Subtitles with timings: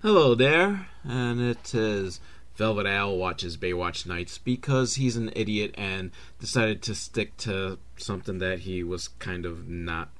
[0.00, 2.20] Hello there, and it is
[2.54, 8.38] Velvet Owl watches Baywatch Nights because he's an idiot and decided to stick to something
[8.38, 10.10] that he was kind of not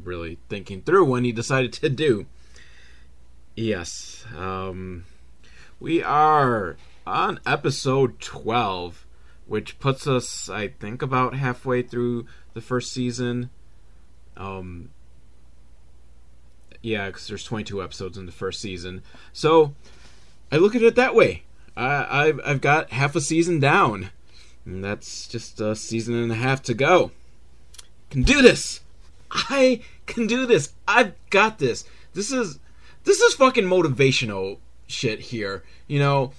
[0.00, 2.26] really thinking through when he decided to do.
[3.56, 5.06] Yes, um,
[5.80, 9.08] we are on episode 12,
[9.46, 13.50] which puts us, I think, about halfway through the first season.
[14.36, 14.90] Um,
[16.86, 19.02] yeah, because there's 22 episodes in the first season.
[19.32, 19.74] So
[20.52, 21.42] I look at it that way.
[21.76, 24.10] I, I've, I've got half a season down.
[24.64, 27.10] And that's just a season and a half to go.
[28.10, 28.82] Can do this.
[29.32, 30.74] I can do this.
[30.86, 31.84] I've got this.
[32.14, 32.60] This is
[33.02, 35.64] this is fucking motivational shit here.
[35.88, 36.32] You know,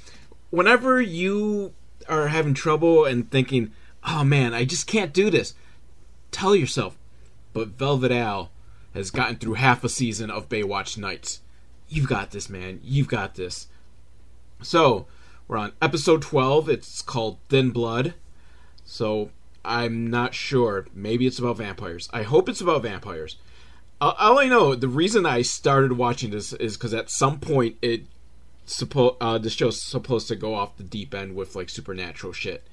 [0.50, 1.74] whenever you
[2.08, 3.72] are having trouble and thinking,
[4.06, 5.54] "Oh man, I just can't do this."
[6.32, 6.98] Tell yourself,
[7.52, 8.50] "But Velvet Al
[8.98, 11.42] has gotten through half a season of Baywatch Nights.
[11.88, 12.80] You've got this, man.
[12.84, 13.68] You've got this."
[14.62, 15.08] So,
[15.48, 16.68] we're on episode 12.
[16.70, 18.16] It's called Thin Blood.
[18.84, 19.32] So,
[19.64, 20.88] I'm not sure.
[20.94, 22.10] Maybe it's about vampires.
[22.14, 23.38] I hope it's about vampires.
[24.00, 28.04] All I know, the reason I started watching this is because at some point it
[28.68, 32.64] suppo- uh, the show's supposed to go off the deep end with like supernatural shit,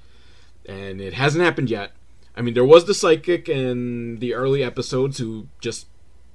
[0.65, 1.93] and it hasn't happened yet.
[2.35, 5.87] I mean, there was the psychic in the early episodes who just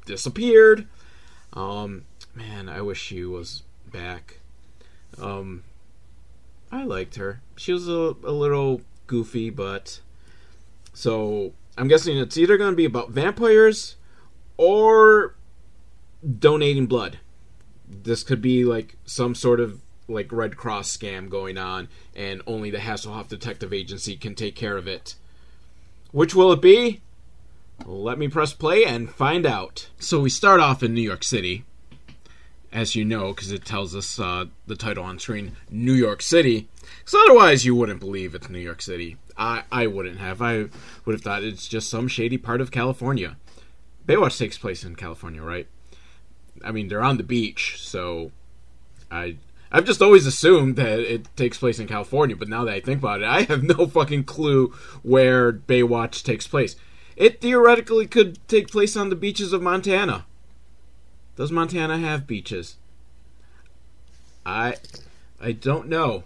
[0.05, 0.87] disappeared.
[1.53, 4.41] Um, man, I wish she was back.
[5.21, 5.65] Um,
[6.71, 7.41] I liked her.
[7.57, 10.01] She was a, a little goofy, but
[10.93, 13.97] so I'm guessing it's either going to be about vampires
[14.57, 15.35] or
[16.39, 17.19] donating blood.
[17.89, 22.71] This could be like some sort of like Red Cross scam going on, and only
[22.71, 25.15] the Hasselhoff Detective Agency can take care of it.
[26.13, 27.01] Which will it be?
[27.87, 29.89] Let me press play and find out.
[29.99, 31.65] So we start off in New York City,
[32.73, 36.69] as you know, because it tells us uh, the title on screen, New York City.
[36.99, 39.17] Because otherwise, you wouldn't believe it's New York City.
[39.37, 40.41] I, I wouldn't have.
[40.43, 40.69] I
[41.05, 43.37] would have thought it's just some shady part of California.
[44.07, 45.67] Baywatch takes place in California, right?
[46.65, 48.33] I mean, they're on the beach, so
[49.11, 49.37] I
[49.73, 52.99] I've just always assumed that it takes place in California, but now that I think
[52.99, 56.77] about it, I have no fucking clue where Baywatch takes place.
[57.21, 60.25] It theoretically could take place on the beaches of Montana.
[61.37, 62.77] Does Montana have beaches?
[64.47, 64.77] I
[65.39, 66.25] I don't know.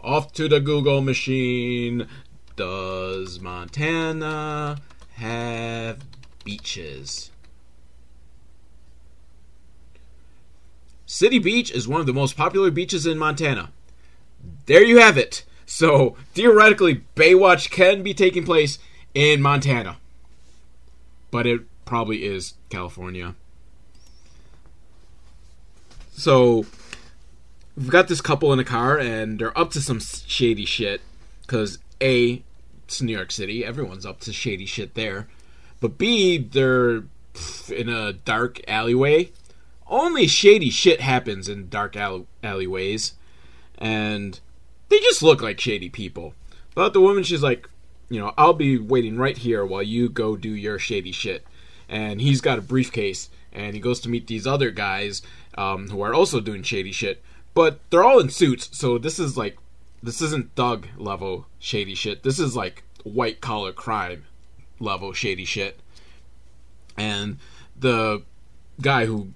[0.00, 2.06] Off to the Google machine.
[2.54, 4.80] Does Montana
[5.14, 6.04] have
[6.44, 7.32] beaches?
[11.04, 13.72] City Beach is one of the most popular beaches in Montana.
[14.66, 15.44] There you have it.
[15.66, 18.78] So, theoretically, Baywatch can be taking place
[19.14, 19.96] in Montana.
[21.30, 23.34] But it probably is California.
[26.12, 26.66] So,
[27.76, 31.00] we've got this couple in a car, and they're up to some shady shit.
[31.42, 32.42] Because, A,
[32.84, 33.64] it's New York City.
[33.64, 35.28] Everyone's up to shady shit there.
[35.80, 37.04] But B, they're
[37.68, 39.30] in a dark alleyway
[39.88, 43.14] only shady shit happens in dark alley- alleyways,
[43.78, 44.38] and
[44.88, 46.34] they just look like shady people.
[46.74, 47.68] But the woman, she's like,
[48.08, 51.46] you know, I'll be waiting right here while you go do your shady shit.
[51.88, 55.22] And he's got a briefcase, and he goes to meet these other guys
[55.56, 57.22] um, who are also doing shady shit.
[57.54, 59.56] But they're all in suits, so this is like,
[60.02, 62.22] this isn't thug level shady shit.
[62.22, 64.24] This is like white collar crime
[64.78, 65.80] level shady shit.
[66.96, 67.38] And
[67.76, 68.22] the
[68.80, 69.32] guy who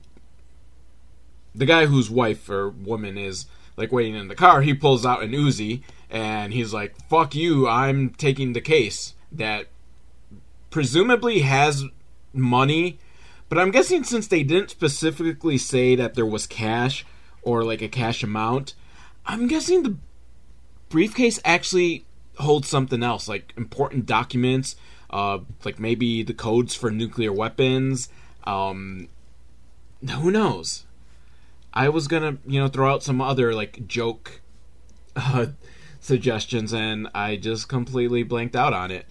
[1.54, 3.46] the guy whose wife or woman is
[3.76, 5.82] like waiting in the car, he pulls out an Uzi
[6.12, 7.66] and he's like, "Fuck you!
[7.66, 9.68] I'm taking the case." That
[10.70, 11.84] presumably has
[12.34, 12.98] money,
[13.48, 17.04] but I'm guessing since they didn't specifically say that there was cash
[17.42, 18.74] or like a cash amount,
[19.26, 19.96] I'm guessing the
[20.88, 22.04] briefcase actually
[22.38, 24.76] holds something else, like important documents,
[25.10, 28.08] uh, like maybe the codes for nuclear weapons.
[28.44, 29.08] Um,
[30.08, 30.84] who knows?
[31.74, 34.40] I was gonna, you know, throw out some other like joke
[35.16, 35.46] uh,
[36.02, 39.06] suggestions, and I just completely blanked out on it.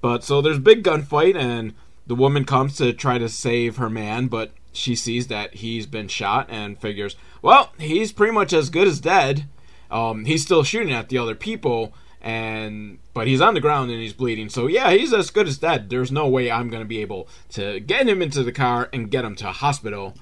[0.00, 1.74] But so there's big gunfight, and
[2.06, 6.08] the woman comes to try to save her man, but she sees that he's been
[6.08, 9.46] shot and figures, well, he's pretty much as good as dead.
[9.90, 14.00] Um, he's still shooting at the other people, and but he's on the ground and
[14.00, 14.48] he's bleeding.
[14.48, 15.90] So yeah, he's as good as dead.
[15.90, 19.24] There's no way I'm gonna be able to get him into the car and get
[19.24, 20.14] him to a hospital.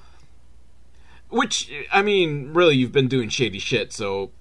[1.29, 4.31] Which I mean, really, you've been doing shady shit, so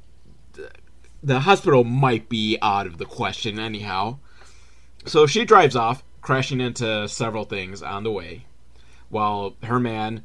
[1.23, 4.19] the hospital might be out of the question anyhow.
[5.05, 8.45] So she drives off, crashing into several things on the way,
[9.09, 10.23] while her man,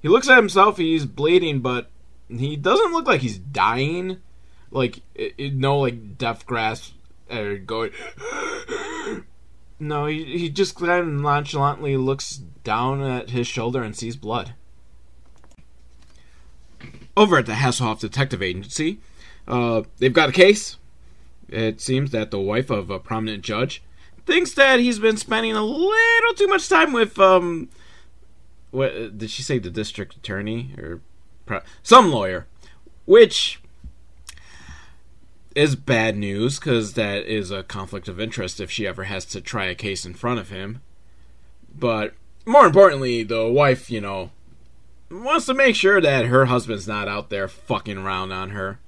[0.00, 1.90] he looks at himself, he's bleeding, but
[2.28, 4.18] he doesn't look like he's dying.
[4.70, 6.94] Like it, it, no like death grasp
[7.30, 7.92] or going.
[9.80, 14.54] no, he he just kind of nonchalantly looks down at his shoulder and sees blood.
[17.14, 19.00] Over at the Hasselhoff Detective Agency,
[19.48, 20.76] uh, they've got a case.
[21.48, 23.82] It seems that the wife of a prominent judge
[24.26, 27.68] thinks that he's been spending a little too much time with um
[28.70, 31.00] what did she say the district attorney or
[31.82, 32.46] some lawyer
[33.04, 33.60] which
[35.54, 39.40] is bad news because that is a conflict of interest if she ever has to
[39.40, 40.80] try a case in front of him
[41.74, 42.14] but
[42.46, 44.30] more importantly the wife you know
[45.10, 48.78] wants to make sure that her husband's not out there fucking around on her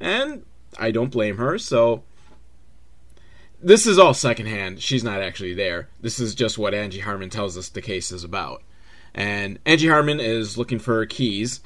[0.00, 0.44] and
[0.78, 2.02] i don't blame her so
[3.62, 4.80] this is all secondhand.
[4.80, 5.88] She's not actually there.
[6.00, 8.62] This is just what Angie Harmon tells us the case is about.
[9.14, 11.60] And Angie Harmon is looking for her keys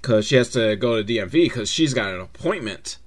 [0.00, 2.98] because she has to go to DMV because she's got an appointment.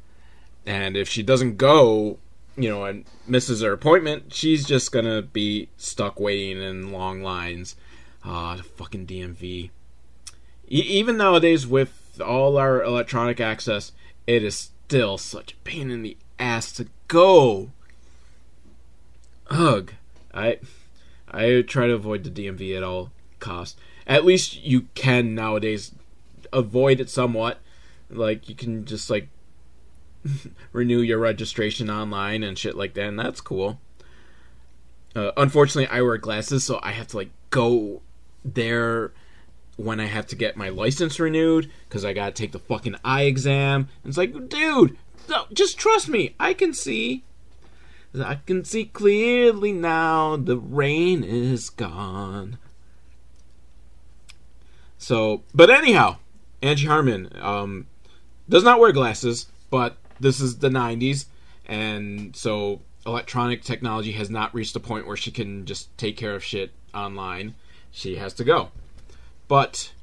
[0.65, 2.19] And if she doesn't go,
[2.55, 7.75] you know, and misses her appointment, she's just gonna be stuck waiting in long lines.
[8.23, 9.41] Ah, uh, the fucking DMV.
[9.41, 9.69] E-
[10.67, 13.91] even nowadays, with all our electronic access,
[14.27, 17.71] it is still such a pain in the ass to go
[19.49, 19.93] ugh.
[20.33, 20.59] I
[21.29, 23.79] I try to avoid the DMV at all costs.
[24.07, 25.91] At least you can nowadays
[26.53, 27.59] avoid it somewhat.
[28.09, 29.29] Like you can just like
[30.71, 33.79] renew your registration online and shit like that, and that's cool.
[35.15, 38.01] Uh, unfortunately, I wear glasses, so I have to like go
[38.43, 39.11] there
[39.77, 43.23] when I have to get my license renewed because I gotta take the fucking eye
[43.23, 43.89] exam.
[44.03, 44.97] And it's like, dude,
[45.29, 47.23] no, just trust me, I can see.
[48.17, 52.57] I can see clearly now the rain is gone.
[54.97, 56.17] So, but anyhow,
[56.61, 57.87] Angie Harmon um,
[58.47, 61.25] does not wear glasses, but this is the 90s,
[61.65, 66.33] and so electronic technology has not reached a point where she can just take care
[66.33, 67.55] of shit online.
[67.91, 68.69] She has to go.
[69.47, 69.93] But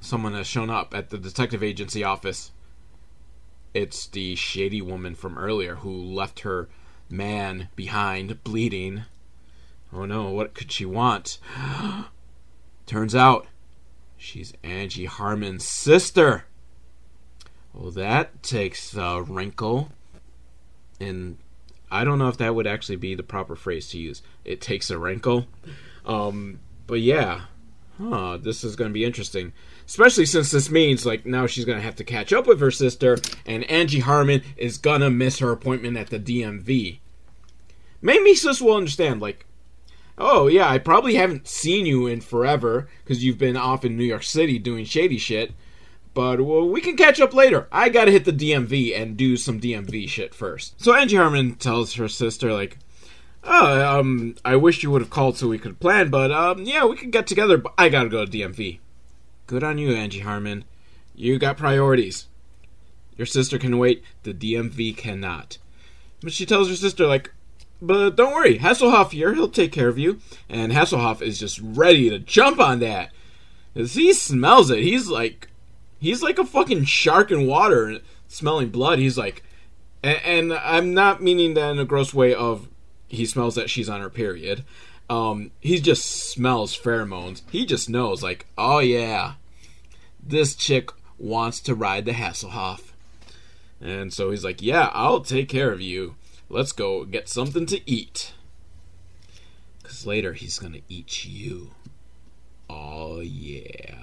[0.00, 2.50] someone has shown up at the detective agency office.
[3.74, 6.68] It's the shady woman from earlier who left her
[7.08, 9.04] man behind, bleeding.
[9.92, 11.38] Oh no, what could she want?
[12.86, 13.46] Turns out
[14.16, 16.44] she's Angie Harmon's sister.
[17.72, 19.90] Well, that takes a wrinkle.
[21.00, 21.38] And
[21.90, 24.22] I don't know if that would actually be the proper phrase to use.
[24.44, 25.46] It takes a wrinkle.
[26.04, 27.42] Um, but yeah,
[28.10, 29.52] huh, this is going to be interesting.
[29.86, 32.70] Especially since this means, like, now she's going to have to catch up with her
[32.70, 36.98] sister, and Angie Harmon is going to miss her appointment at the DMV.
[38.00, 39.46] Maybe sis will understand, like,
[40.18, 44.04] oh, yeah, I probably haven't seen you in forever because you've been off in New
[44.04, 45.52] York City doing shady shit.
[46.14, 47.68] But well, we can catch up later.
[47.72, 50.78] I gotta hit the DMV and do some DMV shit first.
[50.82, 52.78] So Angie Harmon tells her sister, like,
[53.44, 56.84] oh, um, I wish you would have called so we could plan, but, um, yeah,
[56.84, 58.78] we could get together, but I gotta go to DMV.
[59.46, 60.64] Good on you, Angie Harmon.
[61.14, 62.26] You got priorities.
[63.16, 65.58] Your sister can wait, the DMV cannot.
[66.22, 67.32] But she tells her sister, like,
[67.82, 70.20] but don't worry, Hasselhoff here, he'll take care of you.
[70.48, 73.10] And Hasselhoff is just ready to jump on that.
[73.74, 74.80] Cause he smells it.
[74.80, 75.48] He's like
[75.98, 78.98] he's like a fucking shark in water smelling blood.
[78.98, 79.42] He's like
[80.02, 82.68] and, and I'm not meaning that in a gross way of
[83.12, 84.64] he smells that she's on her period.
[85.10, 87.42] Um, he just smells pheromones.
[87.50, 89.34] He just knows, like, oh yeah,
[90.26, 92.92] this chick wants to ride the Hasselhoff.
[93.80, 96.14] And so he's like, yeah, I'll take care of you.
[96.48, 98.32] Let's go get something to eat.
[99.82, 101.72] Because later he's going to eat you.
[102.70, 103.96] Oh, yeah.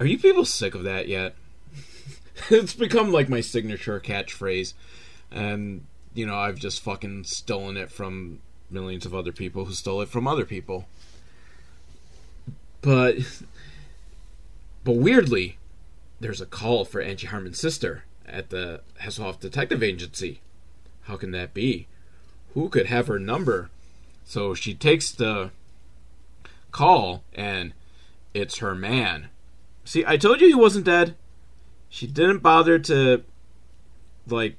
[0.00, 1.34] Are you people sick of that yet?
[2.50, 4.72] it's become like my signature catchphrase.
[5.30, 8.40] And, you know, I've just fucking stolen it from
[8.70, 10.86] millions of other people who stole it from other people.
[12.80, 13.16] But.
[14.84, 15.58] But weirdly,
[16.20, 20.40] there's a call for Angie Harmon's sister at the Hasselhoff Detective Agency.
[21.02, 21.86] How can that be?
[22.54, 23.70] Who could have her number?
[24.24, 25.50] So she takes the
[26.70, 27.74] call, and
[28.34, 29.28] it's her man.
[29.84, 31.14] See, I told you he wasn't dead.
[31.88, 33.22] She didn't bother to,
[34.26, 34.56] like,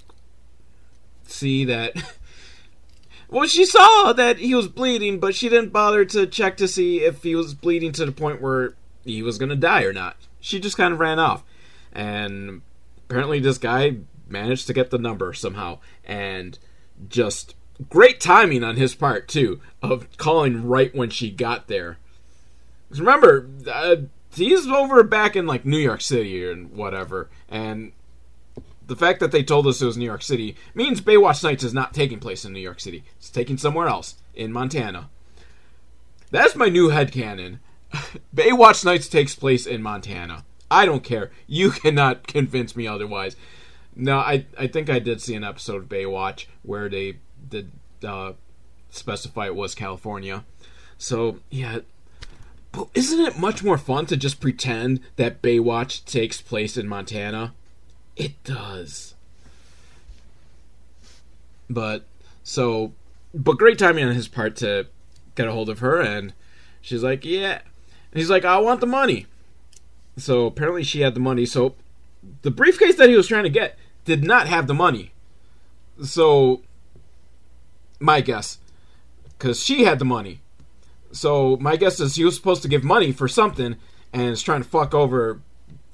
[1.34, 1.94] see that.
[3.30, 7.02] well, she saw that he was bleeding, but she didn't bother to check to see
[7.02, 10.16] if he was bleeding to the point where he was going to die or not.
[10.40, 11.44] She just kind of ran off.
[11.92, 12.62] And
[13.10, 13.98] apparently this guy
[14.28, 16.58] managed to get the number somehow and
[17.08, 17.56] just
[17.90, 21.98] great timing on his part too of calling right when she got there
[23.00, 23.96] remember uh,
[24.34, 27.30] he's over back in like New York City and whatever.
[27.50, 27.92] And
[28.88, 31.74] the fact that they told us it was New York City means Baywatch Nights is
[31.74, 33.04] not taking place in New York City.
[33.18, 35.10] It's taking somewhere else in Montana.
[36.32, 37.60] That's my new headcanon.
[38.36, 40.46] Baywatch Nights takes place in Montana.
[40.70, 41.32] I don't care.
[41.48, 43.36] You cannot convince me otherwise.
[43.96, 47.72] No, I I think I did see an episode of Baywatch where they did
[48.04, 48.34] uh,
[48.90, 50.44] specify it was California.
[50.98, 51.80] So yeah,
[52.72, 57.54] but isn't it much more fun to just pretend that Baywatch takes place in Montana?
[58.16, 59.16] It does.
[61.70, 62.06] But
[62.44, 62.94] so,
[63.34, 64.88] but great timing on his part to
[65.36, 66.34] get a hold of her, and
[66.82, 67.62] she's like, "Yeah,"
[68.12, 69.26] and he's like, "I want the money."
[70.18, 71.46] So apparently she had the money.
[71.46, 71.76] So
[72.44, 75.12] the briefcase that he was trying to get did not have the money.
[76.04, 76.62] So
[78.00, 78.60] my guess,
[79.38, 80.42] because she had the money.
[81.12, 83.78] So my guess is he was supposed to give money for something,
[84.12, 85.42] and is trying to fuck over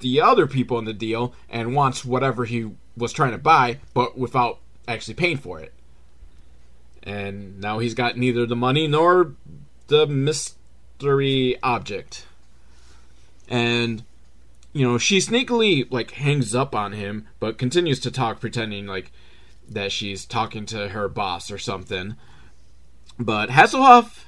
[0.00, 4.18] the other people in the deal, and wants whatever he was trying to buy, but
[4.18, 5.72] without actually paying for it.
[7.02, 9.34] And now he's got neither the money nor
[9.86, 12.26] the mystery object.
[13.48, 14.04] And
[14.72, 19.10] you know, she sneakily like hangs up on him, but continues to talk, pretending like
[19.68, 22.16] that she's talking to her boss or something.
[23.18, 24.24] But Hasselhoff,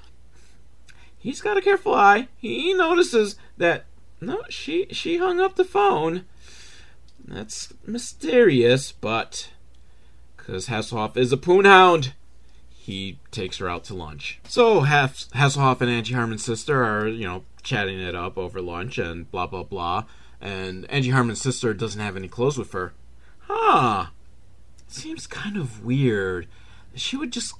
[1.18, 2.28] he's got a careful eye.
[2.36, 3.84] He notices that
[4.22, 6.24] no, she she hung up the phone.
[7.24, 9.50] That's mysterious, but
[10.36, 12.12] because Hasselhoff is a poonhound,
[12.70, 14.40] he takes her out to lunch.
[14.48, 19.30] So Hasselhoff and Angie Harmon's sister are, you know, chatting it up over lunch and
[19.30, 20.04] blah blah blah
[20.42, 22.92] and Angie Harmon's sister doesn't have any clothes with her.
[23.46, 24.06] Huh.
[24.88, 26.48] Seems kind of weird.
[26.94, 27.54] She would just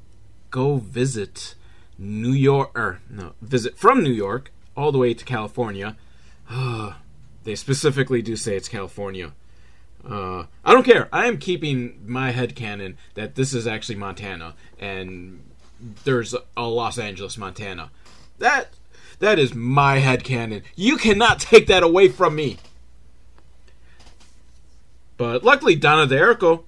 [0.51, 1.55] go visit
[1.97, 5.97] New York, or no, visit from New York all the way to California.
[7.45, 9.33] they specifically do say it's California.
[10.09, 11.09] Uh, I don't care.
[11.13, 15.43] I am keeping my head canon that this is actually Montana, and
[16.05, 17.91] there's a Los Angeles, Montana.
[18.39, 18.71] That
[19.21, 20.63] that is my head canon.
[20.75, 22.59] You cannot take that away from me.
[25.17, 26.65] But luckily, Donna D'Errico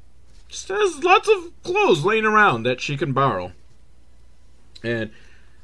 [0.49, 3.53] just has lots of clothes laying around that she can borrow.
[4.85, 5.11] And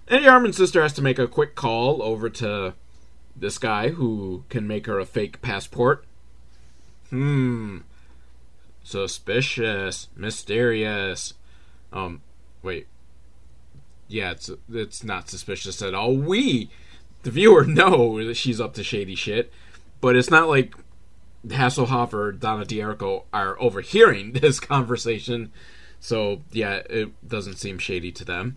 [0.09, 2.75] Angie Harmon's sister has to make a quick call over to
[3.37, 6.05] this guy who can make her a fake passport.
[7.11, 7.79] Hmm.
[8.83, 10.09] Suspicious.
[10.17, 11.35] Mysterious.
[11.93, 12.23] Um,
[12.63, 12.87] wait.
[14.09, 16.17] Yeah, it's it's not suspicious at all.
[16.17, 16.71] We,
[17.23, 19.53] the viewer, know that she's up to shady shit,
[20.01, 20.75] but it's not like
[21.47, 25.53] Hasselhoff or Donna D'Errico are overhearing this conversation.
[26.01, 28.57] So, yeah, it doesn't seem shady to them.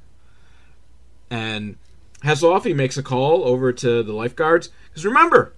[1.30, 1.77] And
[2.24, 4.70] Hasselhoff, he makes a call over to the lifeguards.
[4.89, 5.53] Because remember,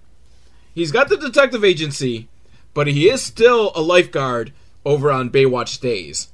[0.74, 2.28] he's got the detective agency,
[2.74, 4.52] but he is still a lifeguard
[4.84, 6.28] over on Baywatch Days.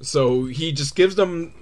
[0.00, 1.54] So he just gives them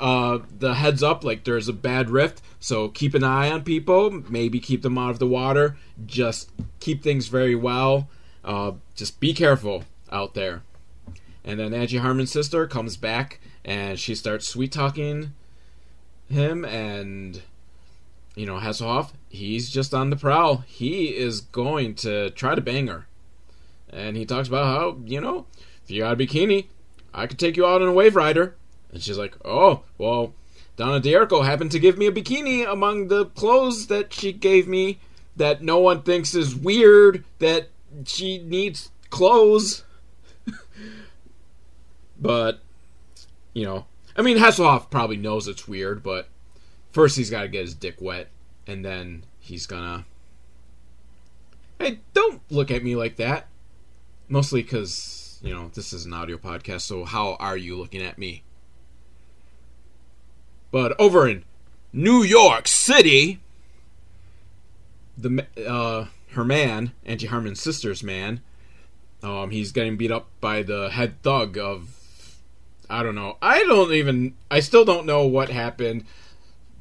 [0.00, 2.40] uh, the heads up like there's a bad rift.
[2.60, 4.22] So keep an eye on people.
[4.28, 5.76] Maybe keep them out of the water.
[6.06, 6.50] Just
[6.80, 8.08] keep things very well.
[8.44, 10.62] Uh, just be careful out there.
[11.44, 15.32] And then Angie Harmon's sister comes back and she starts sweet talking
[16.28, 17.42] him and
[18.34, 20.58] you know Hasselhoff he's just on the prowl.
[20.66, 23.06] He is going to try to bang her.
[23.90, 25.46] And he talks about how you know
[25.84, 26.66] if you got a bikini
[27.12, 28.54] I could take you out on a wave rider.
[28.92, 30.34] And she's like, oh, well,
[30.76, 34.98] Donna D'Errico happened to give me a bikini among the clothes that she gave me
[35.36, 37.68] that no one thinks is weird that
[38.06, 39.84] she needs clothes.
[42.20, 42.60] but,
[43.52, 43.86] you know,
[44.18, 46.28] I mean, Hasselhoff probably knows it's weird, but
[46.90, 48.28] first he's got to get his dick wet,
[48.66, 50.06] and then he's gonna.
[51.78, 53.46] Hey, don't look at me like that.
[54.28, 58.18] Mostly because, you know, this is an audio podcast, so how are you looking at
[58.18, 58.42] me?
[60.72, 61.44] But over in
[61.92, 63.40] New York City,
[65.16, 68.40] the uh, her man, Angie Harmon's sister's man,
[69.22, 71.97] um, he's getting beat up by the head thug of
[72.90, 73.36] I don't know.
[73.42, 74.34] I don't even.
[74.50, 76.04] I still don't know what happened.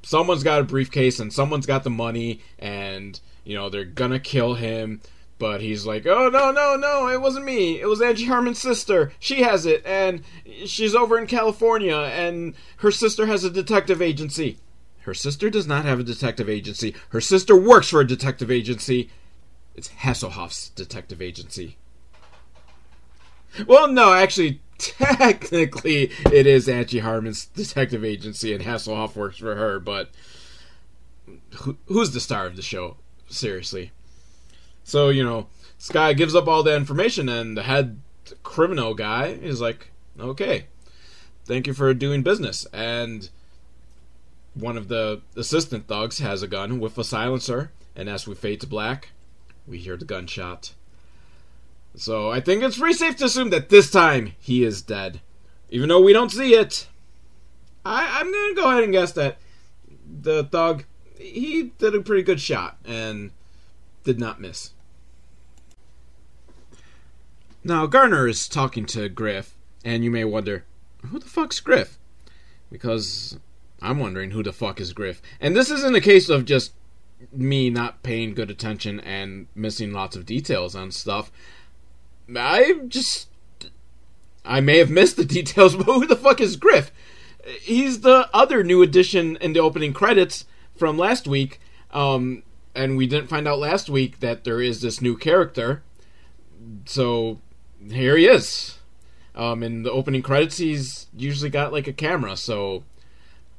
[0.04, 4.56] Someone's got a briefcase and someone's got the money, and you know they're gonna kill
[4.56, 5.02] him.
[5.40, 7.80] But he's like, oh, no, no, no, it wasn't me.
[7.80, 9.14] It was Angie Harmon's sister.
[9.20, 10.24] She has it, and
[10.66, 14.58] she's over in California, and her sister has a detective agency.
[15.02, 16.96] Her sister does not have a detective agency.
[17.10, 19.12] Her sister works for a detective agency.
[19.76, 21.78] It's Hasselhoff's detective agency.
[23.68, 29.80] Well, no, actually, technically, it is Angie Harmon's detective agency, and Hasselhoff works for her,
[29.80, 30.10] but
[31.88, 32.98] who's the star of the show?
[33.28, 33.92] Seriously.
[34.84, 38.00] So, you know, Skye gives up all the information, and the head
[38.44, 40.66] criminal guy is like, okay,
[41.46, 42.66] thank you for doing business.
[42.74, 43.30] And
[44.54, 48.62] one of the assistant thugs has a gun with a silencer, and as we fade
[48.62, 49.10] to black,
[49.68, 50.74] we hear the gunshot.
[51.98, 55.20] So I think it's pretty safe to assume that this time he is dead.
[55.70, 56.88] Even though we don't see it.
[57.84, 59.38] I, I'm gonna go ahead and guess that
[60.22, 60.86] the thug
[61.18, 63.32] he did a pretty good shot and
[64.04, 64.72] did not miss.
[67.64, 70.66] Now Garner is talking to Griff, and you may wonder,
[71.08, 71.98] who the fuck's Griff?
[72.72, 73.40] Because
[73.82, 75.22] I'm wondering who the fuck is Griff.
[75.42, 76.74] And this isn't a case of just
[77.32, 81.32] me not paying good attention and missing lots of details on stuff.
[82.36, 83.30] I just
[84.44, 86.92] I may have missed the details, but who the fuck is Griff?
[87.62, 91.60] He's the other new addition in the opening credits from last week.
[91.92, 92.44] Um,
[92.76, 95.84] and we didn't find out last week that there is this new character.
[96.86, 97.40] So
[97.90, 98.80] here he is.
[99.36, 102.84] Um, in the opening credits, he's usually got like a camera, so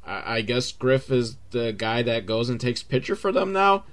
[0.05, 3.85] I, I guess Griff is the guy that goes and takes picture for them now.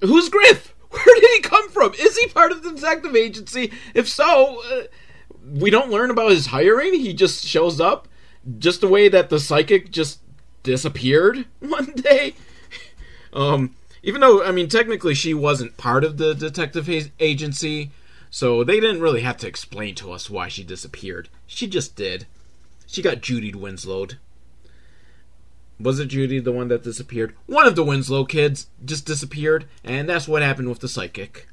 [0.00, 0.73] Who's Griff?
[0.94, 1.94] Where did he come from?
[1.94, 3.72] Is he part of the detective agency?
[3.94, 4.82] If so, uh,
[5.44, 6.94] we don't learn about his hiring.
[6.94, 8.08] He just shows up,
[8.58, 10.20] just the way that the psychic just
[10.62, 12.34] disappeared one day.
[13.32, 17.90] um, even though I mean, technically, she wasn't part of the detective agency,
[18.30, 21.28] so they didn't really have to explain to us why she disappeared.
[21.46, 22.26] She just did.
[22.86, 24.18] She got Judy Winslowed.
[25.80, 27.34] Was it Judy, the one that disappeared?
[27.46, 31.48] One of the Winslow kids just disappeared, and that's what happened with the psychic.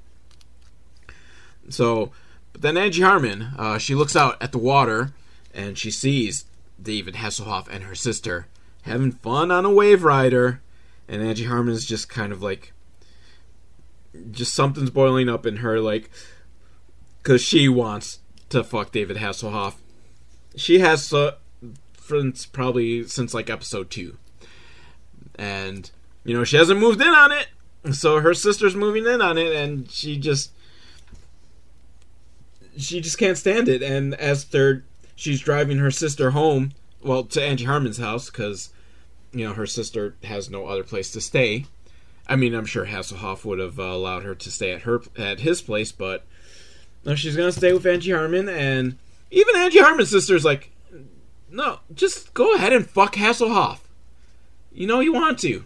[1.69, 2.11] So,
[2.53, 5.13] but then Angie Harmon, uh, she looks out at the water,
[5.53, 6.45] and she sees
[6.81, 8.47] David Hasselhoff and her sister
[8.83, 10.61] having fun on a wave rider,
[11.07, 12.73] and Angie Harmon is just kind of like,
[14.31, 16.09] just something's boiling up in her, like,
[17.17, 19.75] because she wants to fuck David Hasselhoff.
[20.55, 21.35] She has uh,
[22.51, 24.17] probably since like episode two,
[25.35, 25.89] and
[26.23, 27.47] you know she hasn't moved in on it,
[27.91, 30.51] so her sister's moving in on it, and she just
[32.77, 33.81] she just can't stand it.
[33.81, 34.83] And as they're
[35.15, 36.71] she's driving her sister home,
[37.03, 38.71] well, to Angie Harmon's house because
[39.31, 41.65] you know her sister has no other place to stay.
[42.27, 45.41] I mean, I'm sure Hasselhoff would have uh, allowed her to stay at her at
[45.41, 46.25] his place, but
[47.05, 48.97] no, she's gonna stay with Angie Harmon, and
[49.31, 50.70] even Angie Harmon's sister's like,
[51.51, 53.79] no, just go ahead and fuck Hasselhoff.
[54.71, 55.65] You know you want to.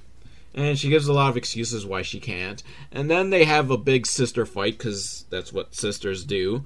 [0.53, 2.63] And she gives a lot of excuses why she can't.
[2.91, 6.65] And then they have a big sister fight because that's what sisters do.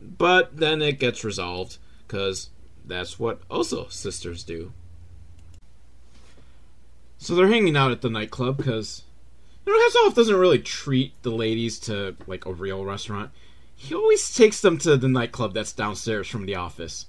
[0.00, 2.50] But then it gets resolved because
[2.84, 4.72] that's what also sisters do.
[7.18, 9.02] So they're hanging out at the nightclub because
[9.66, 13.30] you know Hasselhoff doesn't really treat the ladies to like a real restaurant.
[13.74, 17.06] He always takes them to the nightclub that's downstairs from the office.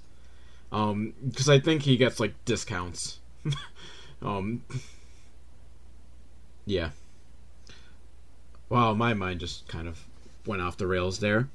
[0.70, 3.20] Um, because I think he gets like discounts.
[4.22, 4.62] um,
[6.66, 6.90] yeah.
[8.68, 10.04] Wow, my mind just kind of
[10.46, 11.48] went off the rails there.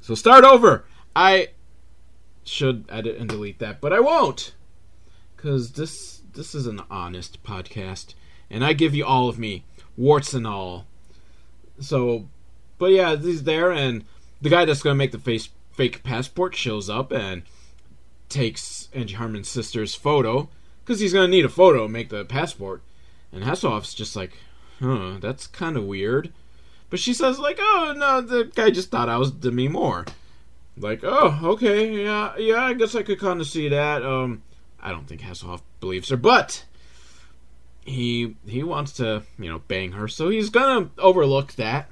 [0.00, 0.84] So start over.
[1.16, 1.48] I
[2.44, 4.54] should edit and delete that, but I won't.
[5.36, 8.14] Cuz this this is an honest podcast
[8.50, 9.64] and I give you all of me,
[9.96, 10.86] warts and all.
[11.80, 12.28] So,
[12.78, 14.04] but yeah, he's there and
[14.42, 17.42] the guy that's to make the face fake passport shows up and
[18.28, 20.48] takes Angie Harmon's sister's photo
[20.84, 22.82] because he's gonna need a photo to make the passport.
[23.32, 24.38] And Hasselhoff's just like,
[24.80, 26.32] huh, that's kind of weird.
[26.90, 30.04] But she says like, oh no, the guy just thought I was Demi Moore.
[30.76, 34.02] Like, oh, okay, yeah, yeah, I guess I could kind of see that.
[34.02, 34.42] Um,
[34.80, 36.64] I don't think Hasselhoff believes her, but
[37.84, 41.90] he he wants to, you know, bang her, so he's gonna overlook that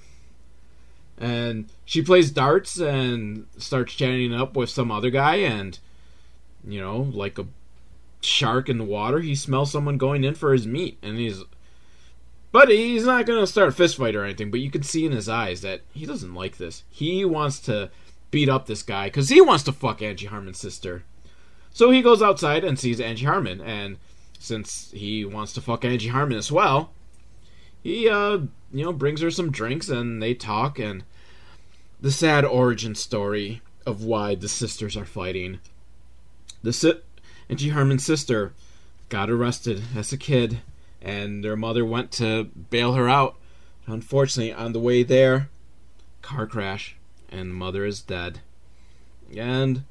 [1.21, 5.79] and she plays darts and starts chatting up with some other guy and
[6.67, 7.47] you know like a
[8.23, 11.45] shark in the water he smells someone going in for his meat and he's
[12.53, 15.07] but he's not going to start a fist fight or anything but you can see
[15.07, 16.83] in his eyes that he doesn't like this.
[16.91, 17.91] He wants to
[18.31, 21.05] beat up this guy because he wants to fuck angie harmon's sister.
[21.73, 23.99] So he goes outside and sees angie harmon and
[24.39, 26.93] since he wants to fuck angie harmon as well
[27.83, 28.39] he uh
[28.73, 31.05] you know brings her some drinks and they talk and
[32.01, 35.61] the sad origin story of why the sisters are fighting.
[36.63, 37.01] The si-
[37.49, 38.53] Angie Harmon's sister
[39.09, 40.61] got arrested as a kid,
[41.03, 43.37] and their mother went to bail her out.
[43.87, 45.49] Unfortunately, on the way there,
[46.23, 46.97] car crash,
[47.29, 48.41] and the mother is dead.
[49.37, 49.85] And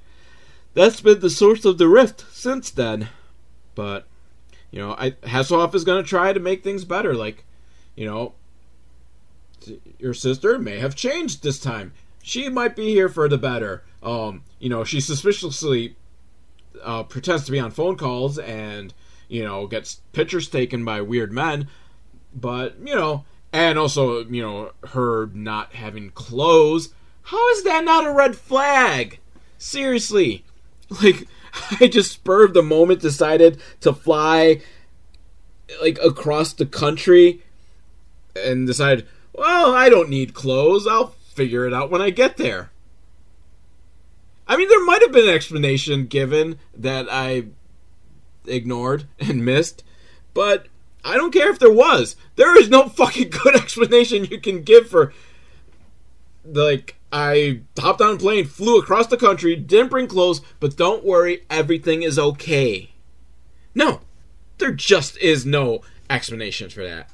[0.74, 3.10] that's been the source of the rift since then.
[3.76, 4.08] But
[4.72, 7.13] you know, I Hasselhoff is going to try to make things better.
[7.13, 7.44] Like,
[7.96, 8.34] you know,
[9.98, 11.93] your sister may have changed this time.
[12.22, 13.84] She might be here for the better.
[14.04, 15.95] Um, you know, she suspiciously
[16.84, 18.93] uh, pretends to be on phone calls and
[19.28, 21.67] you know gets pictures taken by weird men,
[22.34, 26.93] but you know, and also you know her not having clothes.
[27.24, 29.19] How is that not a red flag?
[29.58, 30.43] Seriously,
[31.02, 31.28] like
[31.80, 34.62] I just spur of the moment decided to fly
[35.82, 37.43] like across the country
[38.36, 40.88] and decided, well, I don't need clothes.
[40.88, 42.72] I'll figure it out when I get there.
[44.48, 47.46] I mean, there might have been an explanation given that I
[48.48, 49.84] ignored and missed,
[50.34, 50.68] but
[51.04, 52.15] I don't care if there was.
[52.36, 55.13] There is no fucking good explanation you can give for
[56.46, 61.04] like I hopped on a plane, flew across the country, didn't bring clothes, but don't
[61.04, 62.92] worry, everything is okay.
[63.74, 64.02] No,
[64.58, 67.10] there just is no explanation for that.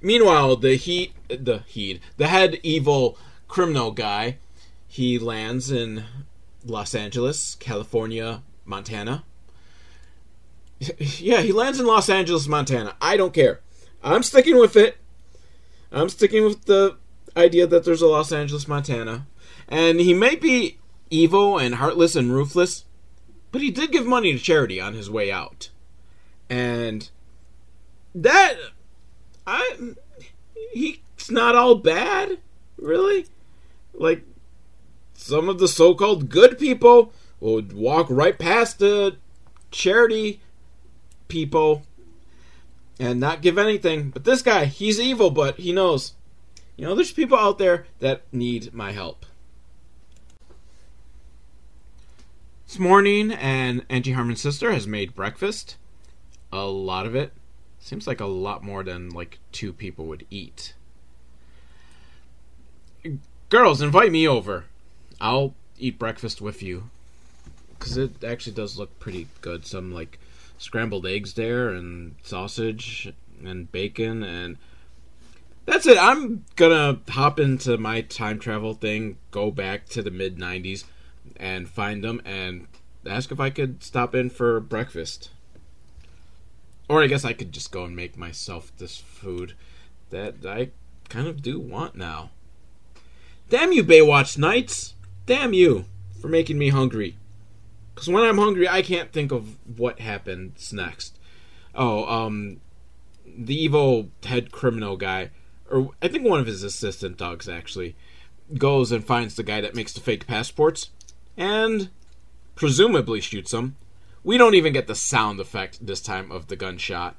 [0.00, 4.38] Meanwhile, the heat, the heat, the head evil criminal guy,
[4.86, 6.04] he lands in
[6.64, 9.24] Los Angeles, California, Montana.
[10.98, 12.94] Yeah, he lands in Los Angeles, Montana.
[13.00, 13.58] I don't care.
[14.00, 14.96] I'm sticking with it.
[15.90, 16.96] I'm sticking with the
[17.36, 19.26] idea that there's a Los Angeles, Montana.
[19.68, 20.78] And he may be
[21.10, 22.84] evil and heartless and ruthless,
[23.50, 25.70] but he did give money to charity on his way out.
[26.48, 27.10] And
[28.14, 28.54] that
[29.48, 29.94] I
[30.74, 30.98] he's
[31.30, 32.38] not all bad,
[32.76, 33.26] really.
[33.94, 34.22] Like
[35.14, 39.16] some of the so-called good people would walk right past the
[39.70, 40.40] charity
[41.28, 41.82] people
[43.00, 44.10] and not give anything.
[44.10, 46.12] But this guy, he's evil, but he knows.
[46.76, 49.24] You know, there's people out there that need my help.
[52.66, 55.78] This morning, and Angie Harmon's sister has made breakfast.
[56.52, 57.32] A lot of it.
[57.88, 60.74] Seems like a lot more than like two people would eat.
[63.48, 64.66] Girls, invite me over.
[65.22, 66.90] I'll eat breakfast with you.
[67.70, 69.64] Because it actually does look pretty good.
[69.64, 70.18] Some like
[70.58, 73.10] scrambled eggs there, and sausage,
[73.42, 74.58] and bacon, and
[75.64, 75.96] that's it.
[75.98, 80.84] I'm gonna hop into my time travel thing, go back to the mid 90s,
[81.38, 82.66] and find them and
[83.06, 85.30] ask if I could stop in for breakfast.
[86.88, 89.54] Or I guess I could just go and make myself this food
[90.10, 90.70] that I
[91.08, 92.30] kind of do want now.
[93.50, 94.94] Damn you, Baywatch Nights!
[95.26, 95.84] Damn you
[96.20, 97.16] for making me hungry.
[97.94, 101.18] Because when I'm hungry, I can't think of what happens next.
[101.74, 102.60] Oh, um,
[103.26, 105.30] the evil head criminal guy,
[105.70, 107.96] or I think one of his assistant dogs actually,
[108.56, 110.90] goes and finds the guy that makes the fake passports
[111.36, 111.90] and
[112.54, 113.76] presumably shoots him
[114.24, 117.16] we don't even get the sound effect this time of the gunshot.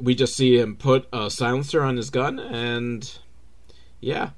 [0.00, 3.18] We just see him put a silencer on his gun, and
[4.00, 4.30] yeah,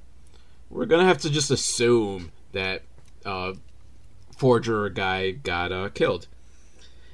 [0.68, 2.82] we're gonna have to just assume that
[3.24, 3.54] uh,
[4.36, 6.26] forger guy got uh, killed.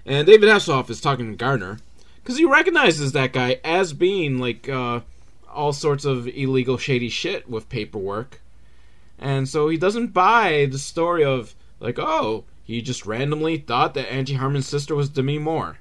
[0.07, 1.79] And David Hasselhoff is talking to Garner
[2.17, 5.01] because he recognizes that guy as being like uh,
[5.53, 8.41] all sorts of illegal, shady shit with paperwork,
[9.19, 14.13] and so he doesn't buy the story of like, oh, he just randomly thought that
[14.13, 15.79] Angie Harmon's sister was Demi Moore.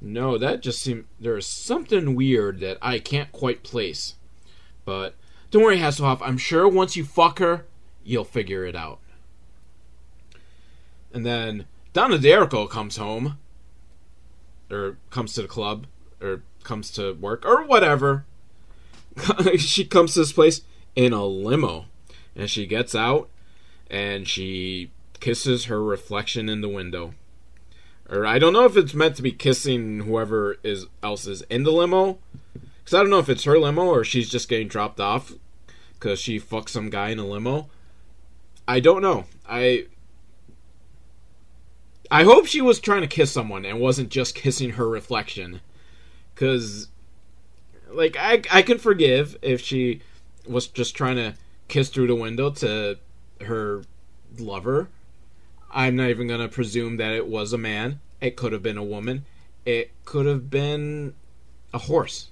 [0.00, 4.14] No, that just seemed there's something weird that I can't quite place.
[4.84, 5.16] But
[5.50, 6.20] don't worry, Hasselhoff.
[6.22, 7.66] I'm sure once you fuck her,
[8.04, 9.00] you'll figure it out.
[11.12, 13.36] And then Donna D'Errico comes home,
[14.70, 15.88] or comes to the club,
[16.22, 18.24] or comes to work, or whatever.
[19.58, 20.60] she comes to this place
[20.94, 21.86] in a limo,
[22.36, 23.28] and she gets out,
[23.90, 27.14] and she kisses her reflection in the window.
[28.08, 31.64] Or I don't know if it's meant to be kissing whoever is else is in
[31.64, 32.18] the limo.
[32.54, 35.32] Because I don't know if it's her limo or she's just getting dropped off
[35.94, 37.68] because she fucked some guy in a limo.
[38.66, 39.24] I don't know.
[39.46, 39.86] I
[42.10, 45.60] I hope she was trying to kiss someone and wasn't just kissing her reflection.
[46.34, 46.88] Cause
[47.90, 50.00] like I I can forgive if she
[50.46, 51.34] was just trying to
[51.68, 52.98] kiss through the window to
[53.42, 53.82] her
[54.38, 54.88] lover.
[55.70, 58.00] I'm not even going to presume that it was a man.
[58.20, 59.24] It could have been a woman.
[59.64, 61.14] It could have been
[61.72, 62.30] a horse.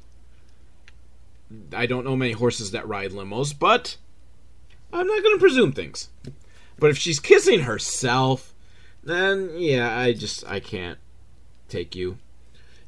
[1.73, 3.99] I don't know many horses that ride limos, but
[4.93, 6.09] I'm not going to presume things.
[6.79, 8.55] But if she's kissing herself,
[9.05, 10.99] then yeah, I just I can't
[11.69, 12.19] take you.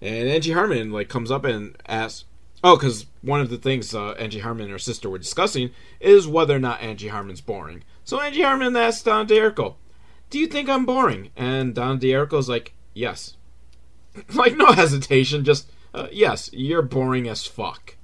[0.01, 2.25] And Angie Harmon like comes up and asks,
[2.63, 6.27] "Oh, because one of the things uh, Angie Harmon and her sister were discussing is
[6.27, 9.77] whether or not Angie Harmon's boring." So Angie Harmon asked Donna D'Errico,
[10.31, 11.31] do you think I'm boring?
[11.37, 13.37] And Donna D'Errico's like, yes.
[14.35, 17.97] like, no hesitation, just, uh, yes, you're boring as fuck.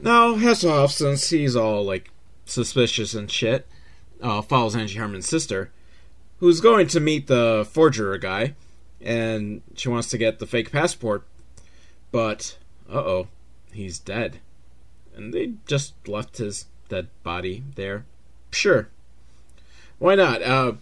[0.00, 2.10] Now, Hasselhoff, since he's all like
[2.44, 3.66] suspicious and shit,
[4.22, 5.70] uh, follows Angie Harmon's sister,
[6.38, 8.54] who's going to meet the forger guy,
[9.00, 11.26] and she wants to get the fake passport,
[12.12, 12.56] but
[12.88, 13.28] uh oh,
[13.72, 14.38] he's dead.
[15.14, 18.04] And they just left his dead body there.
[18.52, 18.88] Sure.
[19.98, 20.42] Why not?
[20.42, 20.72] Uh,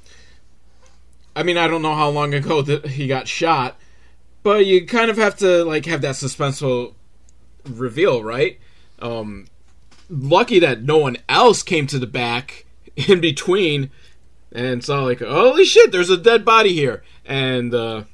[1.34, 3.76] I mean, I don't know how long ago that he got shot,
[4.42, 6.94] but you kind of have to like have that suspenseful
[7.68, 8.58] reveal, right?
[8.98, 9.46] Um,
[10.08, 12.64] lucky that no one else came to the back
[12.96, 13.90] in between
[14.52, 18.04] and saw like, holy shit, there's a dead body here, and uh,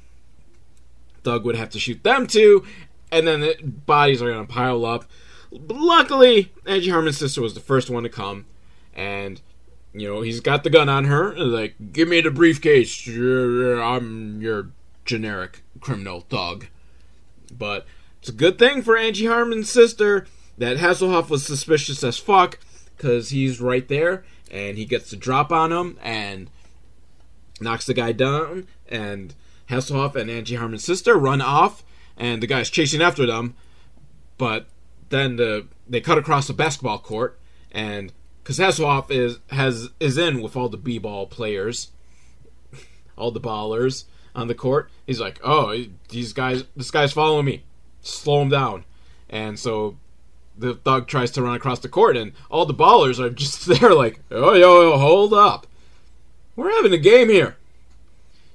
[1.23, 2.65] Doug would have to shoot them too,
[3.11, 5.05] and then the bodies are gonna pile up.
[5.51, 8.45] Luckily, Angie Harmon's sister was the first one to come,
[8.95, 9.39] and
[9.93, 11.35] you know he's got the gun on her.
[11.37, 13.07] Like, give me the briefcase.
[13.07, 14.69] I'm your
[15.05, 16.67] generic criminal thug.
[17.55, 17.85] But
[18.19, 20.25] it's a good thing for Angie Harmon's sister
[20.57, 22.59] that Hasselhoff was suspicious as fuck
[22.95, 26.49] because he's right there and he gets the drop on him and
[27.59, 29.33] knocks the guy down and
[29.69, 31.83] Hasselhoff and Angie Harmon's sister run off
[32.17, 33.55] and the guy's chasing after them
[34.37, 34.67] but
[35.09, 37.39] then the they cut across the basketball court
[37.71, 41.91] and because Hasselhoff is has is in with all the b-ball players
[43.17, 47.63] all the ballers on the court he's like oh these guys this guy's following me
[48.01, 48.83] slow him down
[49.29, 49.97] and so
[50.57, 53.93] the thug tries to run across the court, and all the ballers are just there,
[53.93, 55.67] like, oh, yo, yo, hold up.
[56.55, 57.57] We're having a game here.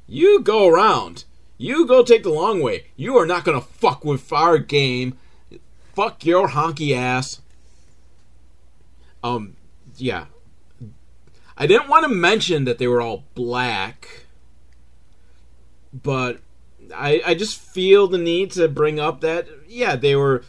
[0.07, 1.25] You go around.
[1.57, 2.87] You go take the long way.
[2.97, 5.19] You are not to fuck with our game.
[5.95, 7.41] Fuck your honky ass.
[9.25, 9.57] Um,
[10.01, 10.27] yeah.
[11.57, 14.27] I didn't want to mention that they were all black,
[15.93, 16.39] but
[16.95, 20.45] I, I just feel the need to bring up that, yeah, they were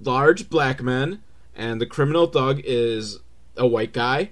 [0.00, 1.22] large black men,
[1.54, 3.18] and the criminal thug is
[3.56, 4.30] a white guy.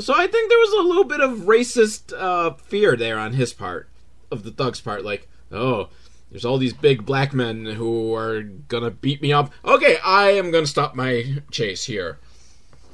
[0.00, 3.52] So I think there was a little bit of racist uh, fear there on his
[3.52, 3.88] part,
[4.30, 5.04] of the thug's part.
[5.04, 5.90] Like, oh,
[6.30, 9.52] there's all these big black men who are gonna beat me up.
[9.64, 12.18] Okay, I am gonna stop my chase here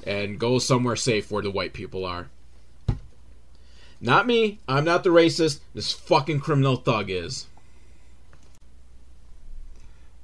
[0.06, 2.28] and go somewhere safe where the white people are.
[4.00, 4.60] Not me.
[4.66, 5.60] I'm not the racist.
[5.74, 7.46] This fucking criminal thug is.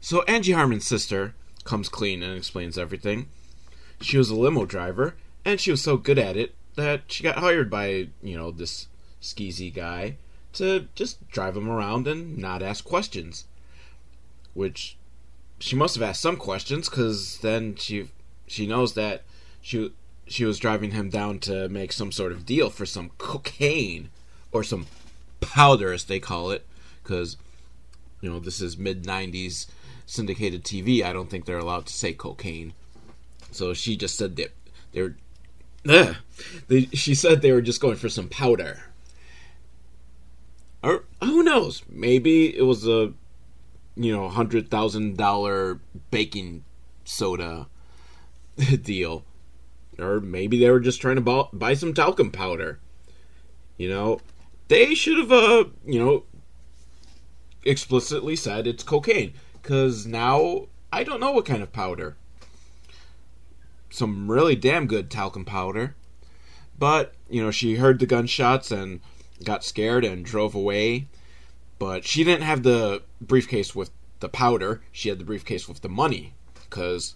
[0.00, 1.34] So Angie Harmon's sister
[1.64, 3.28] comes clean and explains everything.
[4.00, 7.38] She was a limo driver, and she was so good at it that she got
[7.38, 8.86] hired by, you know, this
[9.20, 10.16] skeezy guy
[10.52, 13.44] to just drive him around and not ask questions.
[14.54, 14.96] Which
[15.58, 18.08] she must have asked some questions, because then she
[18.46, 19.22] she knows that
[19.66, 19.90] she
[20.28, 24.10] she was driving him down to make some sort of deal for some cocaine
[24.52, 24.86] or some
[25.40, 26.64] powder, as they call it,
[27.02, 27.36] because
[28.20, 29.66] you know this is mid '90s
[30.06, 32.74] syndicated TV, I don't think they're allowed to say cocaine.
[33.50, 34.54] So she just said that
[34.92, 35.16] they're.
[35.88, 36.14] Ugh,
[36.68, 38.84] they, she said they were just going for some powder.
[40.80, 41.82] Or who knows?
[41.88, 43.12] Maybe it was a,
[43.96, 45.80] you know, hundred thousand dollar
[46.12, 46.62] baking
[47.04, 47.66] soda
[48.82, 49.24] deal,
[49.98, 52.78] or maybe they were just trying to buy, some talcum powder.
[53.76, 54.20] You know,
[54.68, 56.24] they should have, uh, you know,
[57.64, 62.16] explicitly said it's cocaine because now I don't know what kind of powder.
[63.90, 65.94] Some really damn good talcum powder.
[66.78, 69.00] But, you know, she heard the gunshots and
[69.44, 71.08] got scared and drove away.
[71.78, 75.88] But she didn't have the briefcase with the powder, she had the briefcase with the
[75.88, 76.34] money.
[76.54, 77.14] Because.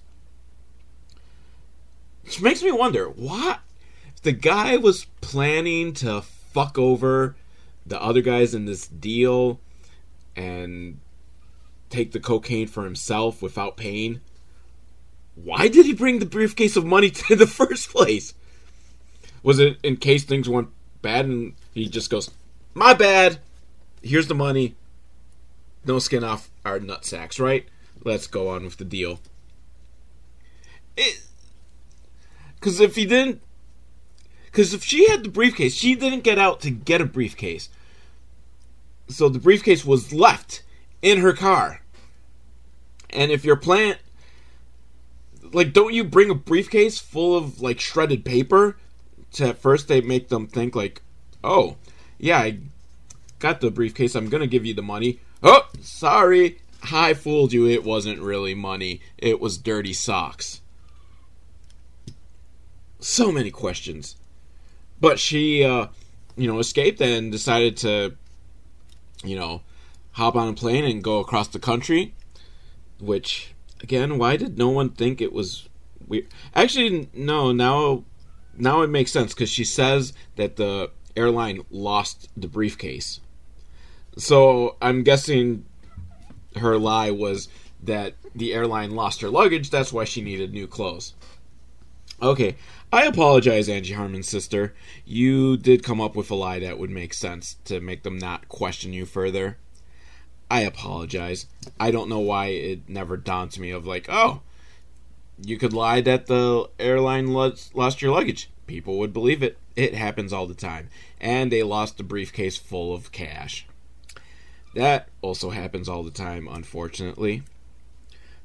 [2.30, 3.58] Which makes me wonder what?
[4.22, 7.34] The guy was planning to fuck over
[7.84, 9.58] the other guys in this deal
[10.36, 11.00] and
[11.88, 14.20] take the cocaine for himself without paying.
[15.34, 18.32] Why did he bring the briefcase of money to the first place?
[19.42, 20.68] Was it in case things went
[21.02, 22.30] bad and he just goes,
[22.74, 23.40] My bad,
[24.02, 24.76] here's the money,
[25.84, 27.66] no skin off our nut sacks, right?
[28.04, 29.18] Let's go on with the deal.
[32.60, 33.40] Because if he didn't.
[34.46, 37.70] Because if she had the briefcase, she didn't get out to get a briefcase.
[39.08, 40.62] So the briefcase was left
[41.02, 41.82] in her car.
[43.08, 43.98] And if your plant
[45.52, 48.76] like don't you bring a briefcase full of like shredded paper
[49.32, 51.02] to at first they make them think like,
[51.42, 51.76] "Oh,
[52.18, 52.58] yeah, I
[53.38, 54.14] got the briefcase.
[54.14, 56.58] I'm to give you the money." Oh, sorry.
[56.92, 57.66] I fooled you.
[57.66, 59.00] It wasn't really money.
[59.18, 60.60] It was dirty socks.
[63.00, 64.16] So many questions.
[65.00, 65.88] But she uh,
[66.36, 68.16] you know, escaped and decided to
[69.24, 69.62] you know,
[70.12, 72.14] hop on a plane and go across the country.
[72.98, 75.68] Which, again, why did no one think it was
[76.06, 76.26] weird?
[76.54, 78.04] actually no now
[78.56, 83.20] now it makes sense because she says that the airline lost the briefcase.
[84.16, 85.64] So I'm guessing
[86.56, 87.48] her lie was
[87.82, 89.70] that the airline lost her luggage.
[89.70, 91.14] That's why she needed new clothes.
[92.20, 92.56] Okay,
[92.92, 94.74] I apologize, Angie Harmon's sister.
[95.04, 98.48] You did come up with a lie that would make sense to make them not
[98.48, 99.58] question you further.
[100.50, 101.46] I apologize.
[101.78, 104.42] I don't know why it never dawned to me of like, oh,
[105.40, 108.50] you could lie that the airline lost your luggage.
[108.66, 109.56] People would believe it.
[109.76, 110.88] It happens all the time.
[111.20, 113.66] And they lost a briefcase full of cash.
[114.74, 117.44] That also happens all the time, unfortunately.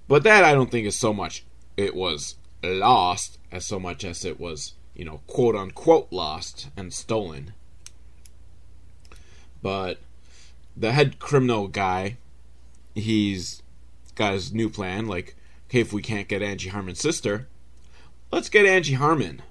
[0.08, 1.44] But that I don't think is so much
[1.78, 6.94] it was lost as so much as it was, you know, quote unquote lost and
[6.94, 7.54] stolen.
[9.62, 10.00] But
[10.78, 12.18] the head criminal guy,
[12.94, 13.64] he's
[14.16, 15.08] got his new plan.
[15.08, 15.36] Like,
[15.68, 17.48] okay, if we can't get Angie Harmon's sister,
[18.32, 19.42] let's get Angie Harmon.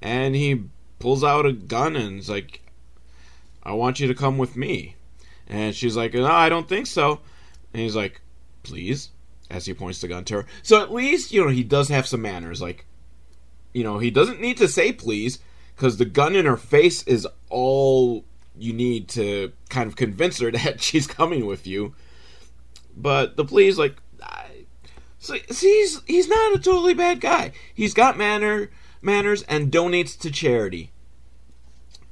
[0.00, 0.64] And he
[0.98, 2.60] pulls out a gun and is like,
[3.62, 4.96] I want you to come with me.
[5.46, 7.20] And she's like, No, I don't think so.
[7.72, 8.20] And he's like,
[8.62, 9.10] Please,
[9.50, 10.46] as he points the gun to her.
[10.62, 12.62] So at least, you know, he does have some manners.
[12.62, 12.86] Like,
[13.72, 15.38] you know, he doesn't need to say please,
[15.74, 18.24] because the gun in her face is all
[18.56, 21.94] you need to kind of convince her that she's coming with you.
[22.96, 24.66] But the please, like, I,
[25.18, 27.52] so, he's he's not a totally bad guy.
[27.74, 28.70] He's got manner
[29.02, 30.92] manners and donates to charity.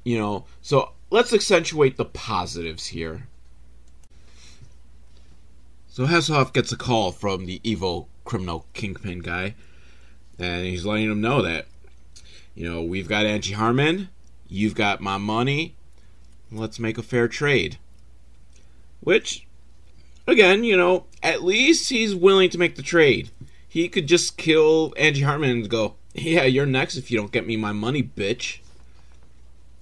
[0.05, 3.29] You know, so let's accentuate the positives here.
[5.93, 9.55] So Hasselhoff gets a call from the evil criminal kingpin guy,
[10.39, 11.67] and he's letting him know that,
[12.55, 14.09] you know, we've got Angie Harmon,
[14.49, 15.75] you've got my money,
[16.51, 17.77] let's make a fair trade.
[19.01, 19.47] Which,
[20.27, 23.31] again, you know, at least he's willing to make the trade.
[23.69, 27.47] He could just kill Angie Harmon and go, yeah, you're next if you don't get
[27.47, 28.61] me my money, bitch.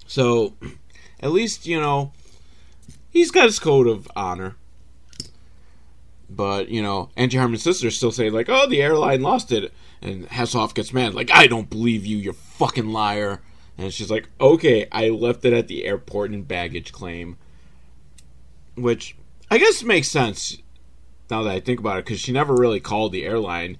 [0.07, 0.55] So,
[1.21, 2.11] at least, you know,
[3.11, 4.57] he's got his code of honor.
[6.33, 9.73] But, you know, Angie Harmon's sisters still say, like, oh, the airline lost it.
[10.01, 13.41] And Hasselhoff gets mad, like, I don't believe you, you fucking liar.
[13.77, 17.37] And she's like, okay, I left it at the airport in baggage claim.
[18.75, 19.15] Which
[19.49, 20.57] I guess makes sense
[21.29, 23.77] now that I think about it, because she never really called the airline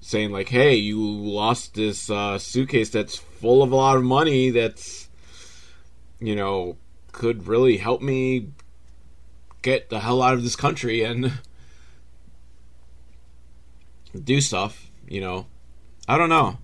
[0.00, 4.50] saying, like, hey, you lost this uh, suitcase that's full of a lot of money
[4.50, 5.08] that's,
[6.20, 6.76] you know,
[7.12, 8.50] could really help me
[9.62, 11.32] get the hell out of this country and
[14.18, 15.46] do stuff, you know.
[16.08, 16.58] I don't know.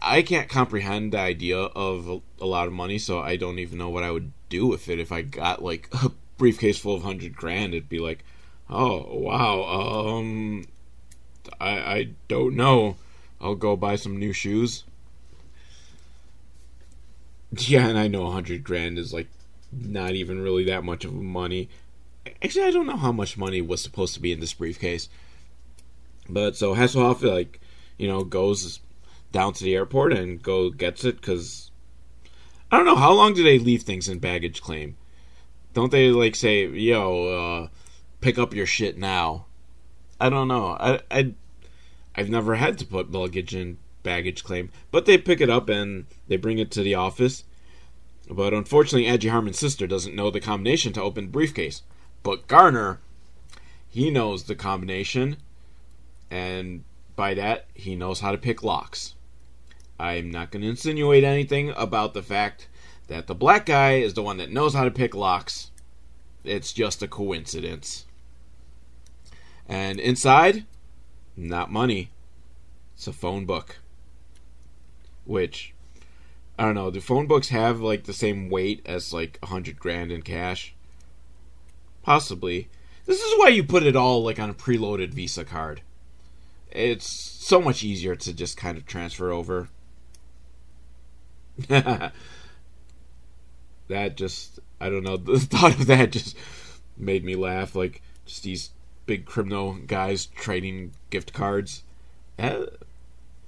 [0.00, 3.88] I can't comprehend the idea of a, lot of money, so I don't even know
[3.88, 7.34] what I would do with it if I got like a briefcase full of hundred
[7.34, 7.74] grand.
[7.74, 8.24] It'd be like,
[8.68, 10.66] oh wow, um,
[11.60, 12.96] I I don't know.
[13.40, 14.84] I'll go buy some new shoes.
[17.56, 19.28] Yeah, and I know a hundred grand is like
[19.72, 21.68] not even really that much of money.
[22.42, 25.08] Actually, I don't know how much money was supposed to be in this briefcase.
[26.32, 27.60] But so Hasselhoff like,
[27.98, 28.80] you know, goes
[29.32, 31.70] down to the airport and go gets it because
[32.70, 34.96] I don't know how long do they leave things in baggage claim?
[35.74, 37.68] Don't they like say, "Yo, uh,
[38.20, 39.46] pick up your shit now"?
[40.20, 40.76] I don't know.
[40.80, 41.34] I I
[42.14, 46.06] I've never had to put luggage in baggage claim, but they pick it up and
[46.28, 47.44] they bring it to the office.
[48.30, 51.82] But unfortunately, Angie Harmon's sister doesn't know the combination to open briefcase.
[52.22, 53.00] But Garner,
[53.88, 55.36] he knows the combination,
[56.32, 59.16] and by that, he knows how to pick locks.
[60.00, 62.68] I'm not going to insinuate anything about the fact
[63.08, 65.72] that the black guy is the one that knows how to pick locks.
[66.42, 68.06] It's just a coincidence.
[69.68, 70.64] And inside,
[71.36, 72.08] not money.
[72.94, 73.76] It's a phone book.
[75.26, 75.74] Which,
[76.58, 79.78] I don't know, do phone books have like the same weight as like a hundred
[79.78, 80.74] grand in cash?
[82.02, 82.70] Possibly.
[83.04, 85.82] This is why you put it all like on a preloaded Visa card.
[86.72, 89.68] It's so much easier to just kind of transfer over.
[91.68, 92.12] that
[94.16, 96.36] just I don't know the thought of that just
[96.96, 98.70] made me laugh like just these
[99.04, 101.82] big criminal guys trading gift cards.
[102.38, 102.70] That,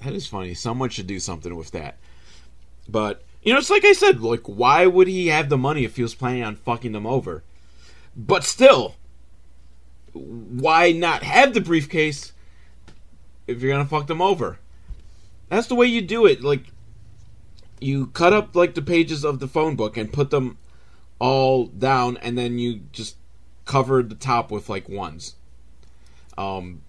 [0.00, 0.52] that is funny.
[0.52, 1.96] Someone should do something with that.
[2.88, 5.96] But you know it's like I said like why would he have the money if
[5.96, 7.42] he was planning on fucking them over?
[8.14, 8.96] But still
[10.12, 12.33] why not have the briefcase
[13.46, 14.58] if you're gonna fuck them over.
[15.48, 16.42] That's the way you do it.
[16.42, 16.64] Like
[17.80, 20.58] you cut up like the pages of the phone book and put them
[21.18, 23.16] all down and then you just
[23.64, 25.36] cover the top with like ones.
[26.36, 26.82] Um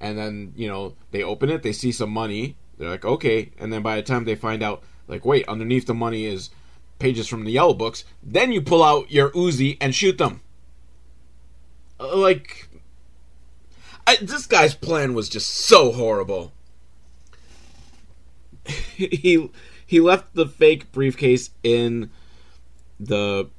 [0.00, 3.72] and then you know they open it, they see some money, they're like okay, and
[3.72, 6.50] then by the time they find out, like wait, underneath the money is
[6.98, 10.40] pages from the yellow books, then you pull out your Uzi and shoot them.
[12.00, 12.67] Uh, like
[14.08, 16.54] I, this guy's plan was just so horrible.
[18.66, 19.50] he
[19.86, 22.10] he left the fake briefcase in
[22.98, 23.50] the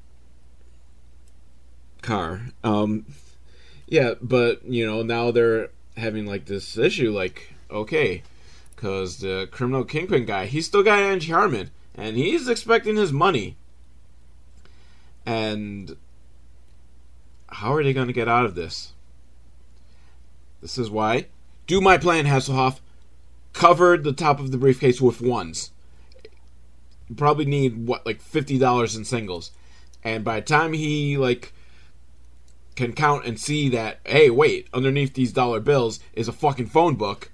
[2.02, 2.41] car.
[2.64, 3.06] Um,
[3.86, 7.12] yeah, but you know now they're having like this issue.
[7.12, 8.24] Like, okay,
[8.76, 13.56] because the criminal kingpin guy, he's still got Angie Harmon, and he's expecting his money.
[15.28, 15.95] And
[17.50, 18.93] how are they going to get out of this?
[20.62, 21.28] This is why.
[21.68, 22.80] Do my plan, Hasselhoff.
[23.53, 25.72] Covered the top of the briefcase with ones.
[27.07, 29.51] You probably need what, like fifty dollars in singles,
[30.03, 31.53] and by the time he like
[32.76, 36.95] can count and see that, hey, wait, underneath these dollar bills is a fucking phone
[36.95, 37.32] book.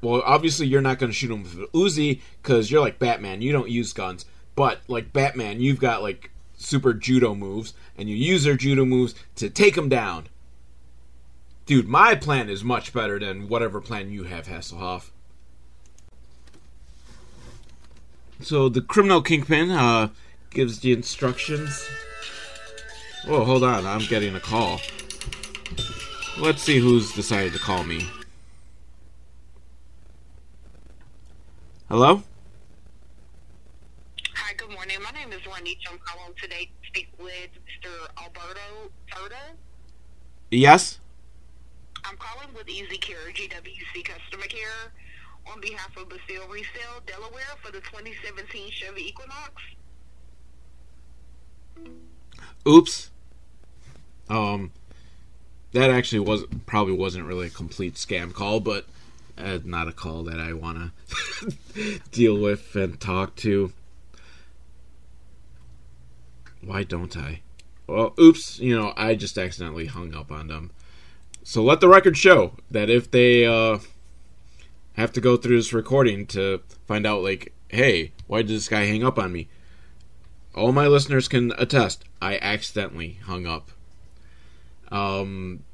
[0.00, 3.42] Well, obviously you're not going to shoot him with an Uzi because you're like Batman.
[3.42, 8.16] You don't use guns, but like Batman, you've got like super judo moves, and you
[8.16, 10.28] use their judo moves to take them down.
[11.66, 15.10] Dude, my plan is much better than whatever plan you have, Hasselhoff.
[18.42, 20.08] So the criminal kingpin uh,
[20.50, 21.88] gives the instructions.
[23.26, 24.80] Oh, hold on, I'm getting a call.
[26.38, 28.06] Let's see who's decided to call me.
[31.88, 32.22] Hello?
[34.34, 34.98] Hi, good morning.
[35.02, 35.88] My name is Juanita.
[35.90, 37.90] I'm calling today to speak with Mr.
[38.18, 39.38] Alberto Turtle.
[40.50, 40.98] Yes?
[42.04, 44.92] I'm calling with Easy Care GWC Customer Care
[45.50, 49.62] on behalf of Basile Resale, Delaware for the 2017 Chevy Equinox.
[52.66, 53.10] Oops.
[54.28, 54.72] Um,
[55.72, 58.86] that actually was probably wasn't really a complete scam call, but
[59.36, 60.92] uh, not a call that I want
[61.46, 63.72] to deal with and talk to.
[66.62, 67.40] Why don't I?
[67.86, 70.70] Well, oops, you know, I just accidentally hung up on them.
[71.46, 73.78] So let the record show that if they uh,
[74.94, 78.86] have to go through this recording to find out, like, hey, why did this guy
[78.86, 79.48] hang up on me?
[80.54, 83.70] All my listeners can attest, I accidentally hung up.
[84.90, 85.64] Um,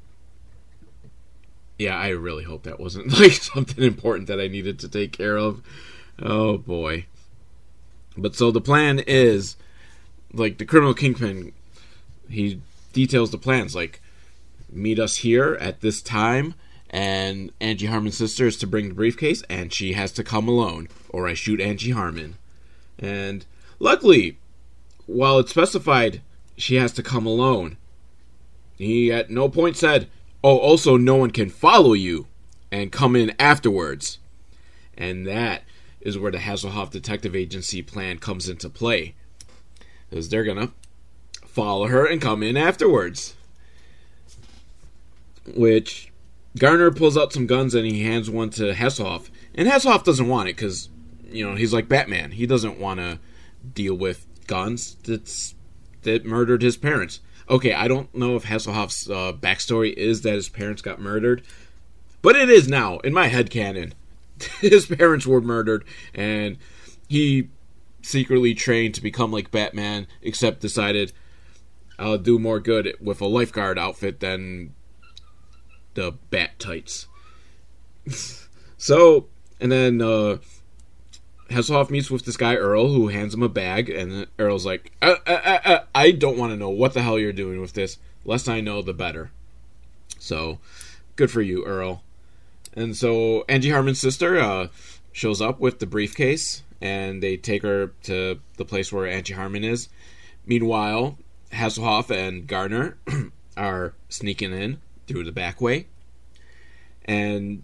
[1.79, 5.37] yeah, I really hope that wasn't like something important that I needed to take care
[5.37, 5.61] of.
[6.21, 7.05] Oh boy.
[8.17, 9.55] But so the plan is
[10.33, 11.53] like the criminal kingpin
[12.29, 12.61] he
[12.93, 14.01] details the plans like
[14.71, 16.53] meet us here at this time
[16.89, 20.87] and Angie Harmon's sister is to bring the briefcase and she has to come alone
[21.09, 22.37] or I shoot Angie Harmon.
[22.99, 23.45] And
[23.79, 24.37] luckily,
[25.05, 26.21] while it's specified
[26.57, 27.77] she has to come alone,
[28.77, 30.09] he at no point said,
[30.43, 32.27] "Oh, also no one can follow you
[32.71, 34.19] and come in afterwards."
[34.97, 35.63] And that
[36.01, 39.15] is where the Hasselhoff Detective Agency plan comes into play.
[40.09, 40.73] Because they're gonna
[41.45, 43.35] follow her and come in afterwards.
[45.55, 46.11] Which
[46.57, 49.29] Garner pulls out some guns and he hands one to Hasselhoff.
[49.55, 50.89] And Hasselhoff doesn't want it because,
[51.29, 52.31] you know, he's like Batman.
[52.31, 53.19] He doesn't want to
[53.73, 55.55] deal with guns that's
[56.03, 57.19] that murdered his parents.
[57.49, 61.43] Okay, I don't know if Hasselhoff's uh, backstory is that his parents got murdered,
[62.21, 63.93] but it is now in my head canon.
[64.61, 65.83] his parents were murdered,
[66.13, 66.57] and
[67.07, 67.49] he
[68.01, 71.13] secretly trained to become like Batman, except decided
[71.99, 74.73] I'll do more good with a lifeguard outfit than
[75.93, 77.07] the bat tights.
[78.77, 79.27] so,
[79.59, 80.37] and then uh,
[81.49, 85.15] Hasselhoff meets with this guy Earl, who hands him a bag, and Earl's like, uh,
[85.27, 87.97] uh, uh, uh "I don't want to know what the hell you're doing with this.
[88.25, 89.31] Less I know, the better."
[90.19, 90.59] So,
[91.15, 92.03] good for you, Earl.
[92.73, 94.67] And so Angie Harmon's sister uh,
[95.11, 99.63] shows up with the briefcase, and they take her to the place where Angie Harmon
[99.63, 99.89] is.
[100.45, 101.17] Meanwhile,
[101.51, 102.97] Hasselhoff and Garner
[103.57, 104.79] are sneaking in
[105.11, 105.87] through the back way,
[107.05, 107.63] and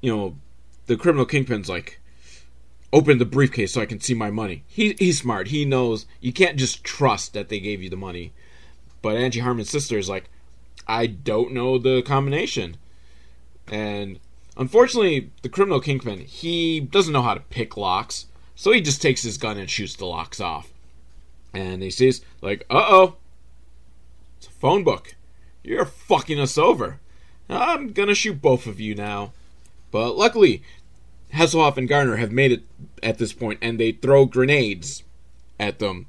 [0.00, 0.36] you know
[0.86, 2.00] the criminal kingpin's like
[2.92, 4.62] open the briefcase so I can see my money.
[4.66, 5.48] He he's smart.
[5.48, 8.32] He knows you can't just trust that they gave you the money.
[9.02, 10.30] But Angie Harmon's sister is like,
[10.88, 12.78] I don't know the combination.
[13.68, 14.18] And
[14.56, 18.26] unfortunately, the criminal kingpin, he doesn't know how to pick locks.
[18.54, 20.72] So he just takes his gun and shoots the locks off.
[21.52, 23.16] And he sees, like, uh oh.
[24.38, 25.16] It's a phone book.
[25.64, 27.00] You're fucking us over.
[27.48, 29.32] I'm gonna shoot both of you now.
[29.90, 30.62] But luckily,
[31.32, 32.62] Hasselhoff and Garner have made it
[33.02, 35.02] at this point, and they throw grenades
[35.58, 36.06] at them.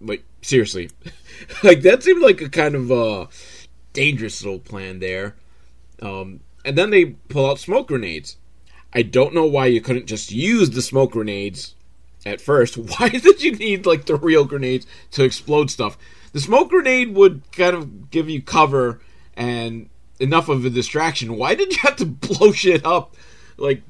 [0.00, 0.90] Like seriously,
[1.62, 3.26] like that seemed like a kind of uh,
[3.92, 5.34] dangerous little plan there.
[6.00, 8.36] Um, and then they pull out smoke grenades.
[8.92, 11.74] I don't know why you couldn't just use the smoke grenades
[12.26, 12.76] at first.
[12.98, 15.96] Why did you need like the real grenades to explode stuff?
[16.32, 19.00] The smoke grenade would kind of give you cover
[19.34, 21.36] and enough of a distraction.
[21.36, 23.16] Why did you have to blow shit up?
[23.56, 23.82] Like,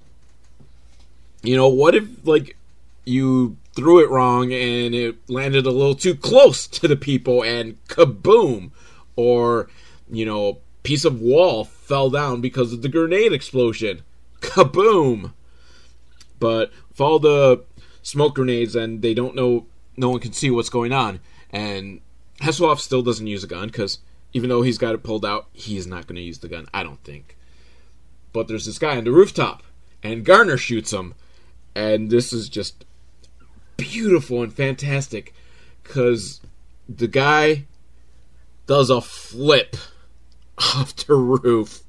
[1.42, 2.56] you know, what if like
[3.04, 7.84] you threw it wrong and it landed a little too close to the people and
[7.86, 8.70] kaboom?
[9.16, 9.68] Or,
[10.10, 14.02] you know, piece of wall fell down because of the grenade explosion.
[14.40, 15.32] Kaboom!
[16.38, 17.64] But with all the
[18.02, 19.66] smoke grenades and they don't know,
[19.96, 21.20] no one can see what's going on.
[21.50, 22.00] And
[22.40, 23.98] Hasselhoff still doesn't use a gun because
[24.32, 26.82] even though he's got it pulled out, he's not going to use the gun, I
[26.82, 27.36] don't think.
[28.32, 29.62] But there's this guy on the rooftop,
[30.02, 31.14] and Garner shoots him.
[31.74, 32.84] And this is just
[33.76, 35.34] beautiful and fantastic
[35.82, 36.40] because
[36.88, 37.66] the guy
[38.66, 39.76] does a flip
[40.58, 41.82] off the roof.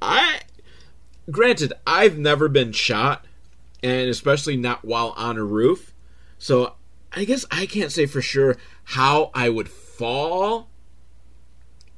[0.00, 0.40] I
[1.30, 3.24] granted, I've never been shot,
[3.82, 5.92] and especially not while on a roof.
[6.38, 6.74] So
[7.12, 8.56] I guess I can't say for sure
[8.88, 10.70] how I would fall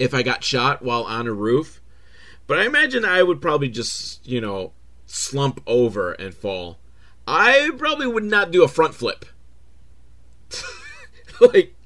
[0.00, 1.80] if I got shot while on a roof.
[2.48, 4.72] But I imagine I would probably just, you know,
[5.06, 6.80] slump over and fall.
[7.28, 9.24] I probably would not do a front flip.
[11.40, 11.76] like,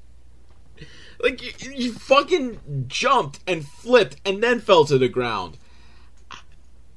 [1.19, 5.59] like you, you fucking jumped and flipped and then fell to the ground.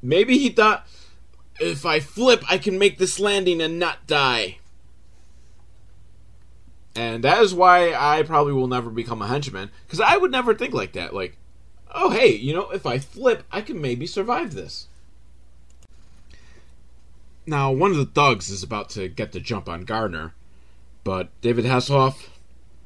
[0.00, 0.86] Maybe he thought,
[1.61, 4.57] if I flip, I can make this landing and not die.
[6.95, 10.55] And that is why I probably will never become a henchman, because I would never
[10.55, 11.14] think like that.
[11.14, 11.36] Like,
[11.95, 14.89] oh, hey, you know, if I flip, I can maybe survive this.
[17.47, 20.34] Now, one of the thugs is about to get the jump on Garner,
[21.05, 22.28] but David Hasselhoff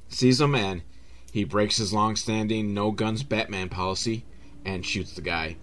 [0.09, 0.83] sees him and
[1.33, 4.25] he breaks his long standing no guns Batman policy
[4.65, 5.57] and shoots the guy.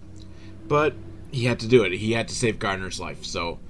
[0.66, 0.94] But
[1.30, 1.92] he had to do it.
[1.92, 3.24] He had to save Garner's life.
[3.24, 3.60] So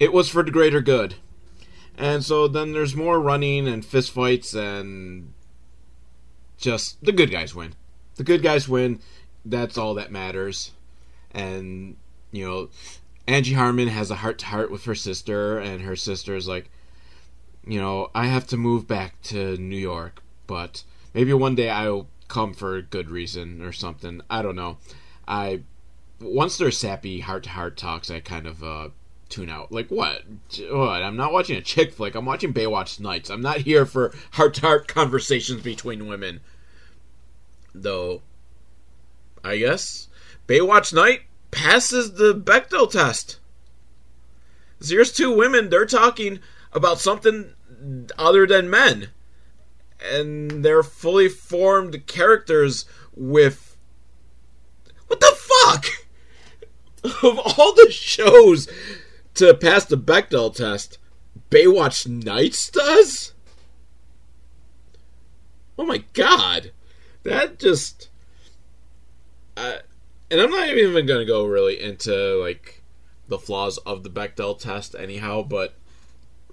[0.00, 1.14] it was for the greater good.
[1.96, 5.32] And so then there's more running and fistfights and
[6.56, 7.74] just the good guys win.
[8.16, 9.00] The good guys win.
[9.44, 10.72] That's all that matters.
[11.32, 11.96] And
[12.30, 12.68] you know,
[13.26, 16.70] Angie Harmon has a heart to heart with her sister, and her sister is like,
[17.66, 20.82] you know, I have to move back to New York, but
[21.14, 24.22] maybe one day I'll come for a good reason or something.
[24.28, 24.78] I don't know.
[25.28, 25.62] I
[26.20, 28.88] once there's sappy heart to heart talks, I kind of uh,
[29.32, 29.72] tune out.
[29.72, 30.22] Like what?
[30.70, 31.02] What?
[31.02, 32.14] I'm not watching a chick flick.
[32.14, 33.30] I'm watching Baywatch Nights.
[33.30, 36.40] I'm not here for heart to heart conversations between women.
[37.74, 38.22] Though,
[39.42, 40.08] I guess
[40.46, 43.38] Baywatch Night passes the Bechdel test.
[44.84, 45.70] here's two women.
[45.70, 46.40] They're talking
[46.72, 47.54] about something
[48.18, 49.08] other than men,
[50.04, 52.84] and they're fully formed characters
[53.16, 53.76] with.
[55.06, 55.86] What the fuck?
[57.22, 58.68] of all the shows
[59.34, 60.98] to pass the Bechdel test,
[61.50, 63.32] Baywatch Nights does?
[65.78, 66.72] Oh my god.
[67.22, 68.08] That just.
[69.56, 69.78] Uh,
[70.30, 72.82] and I'm not even going to go really into, like,
[73.28, 75.74] the flaws of the Bechdel test, anyhow, but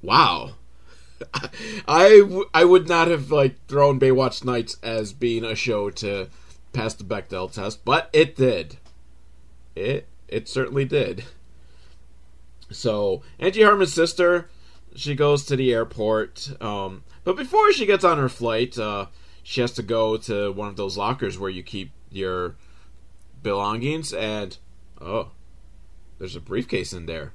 [0.02, 0.56] wow.
[1.88, 6.28] I, would not have, like, thrown Baywatch Nights as being a show to
[6.74, 8.78] pass the Bechdel test, but it did.
[9.76, 11.24] It it certainly did.
[12.72, 14.50] So Angie Harmon's sister,
[14.96, 16.52] she goes to the airport.
[16.62, 19.08] Um, but before she gets on her flight, uh,
[19.44, 22.56] she has to go to one of those lockers where you keep your
[23.42, 24.58] belongings, and
[25.00, 25.32] oh,
[26.18, 27.34] there's a briefcase in there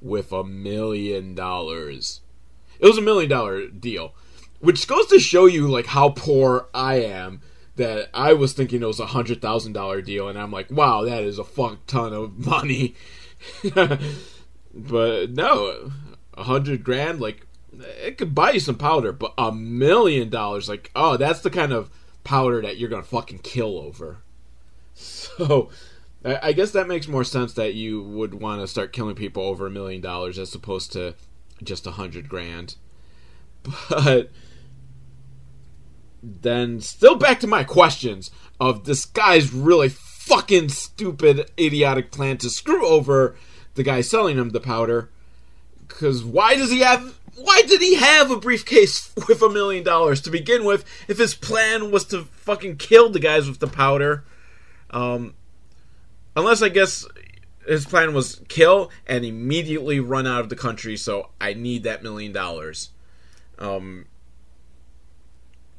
[0.00, 2.20] with a million dollars.
[2.78, 4.14] It was a million dollar deal,
[4.60, 7.40] which goes to show you like how poor I am
[7.76, 11.04] that I was thinking it was a hundred thousand dollar deal, and I'm like, wow,
[11.04, 12.94] that is a fuck ton of money.
[14.74, 15.92] but no,
[16.34, 20.90] a hundred grand, like it could buy you some powder, but a million dollars, like,
[20.94, 21.90] oh, that's the kind of
[22.24, 24.18] powder that you're gonna fucking kill over.
[24.94, 25.70] So,
[26.22, 29.66] I guess that makes more sense that you would want to start killing people over
[29.66, 31.14] a million dollars as opposed to
[31.62, 32.76] just a hundred grand.
[33.88, 34.30] But
[36.22, 38.30] then still back to my questions
[38.60, 39.88] of this guy's really
[40.22, 43.34] fucking stupid idiotic plan to screw over
[43.74, 45.10] the guy selling him the powder.
[45.88, 50.20] Because why does he have why did he have a briefcase with a million dollars
[50.22, 54.24] to begin with if his plan was to fucking kill the guys with the powder?
[54.90, 55.34] Um
[56.36, 57.06] unless i guess
[57.66, 62.02] his plan was kill and immediately run out of the country so i need that
[62.02, 62.90] million dollars.
[63.58, 64.06] Um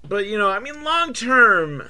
[0.08, 1.90] but you know, I mean, long term,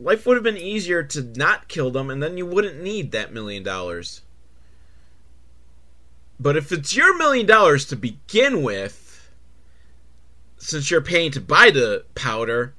[0.00, 3.32] life would have been easier to not kill them, and then you wouldn't need that
[3.32, 4.22] million dollars.
[6.38, 9.30] But if it's your million dollars to begin with,
[10.56, 12.74] since you're paying to buy the powder,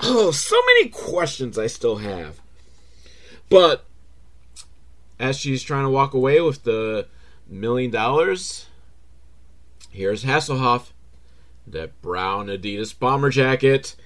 [0.00, 2.40] oh, so many questions I still have.
[3.48, 3.84] But
[5.18, 7.06] as she's trying to walk away with the
[7.46, 8.66] million dollars,
[9.90, 10.88] here's Hasselhoff,
[11.66, 13.96] that brown Adidas bomber jacket.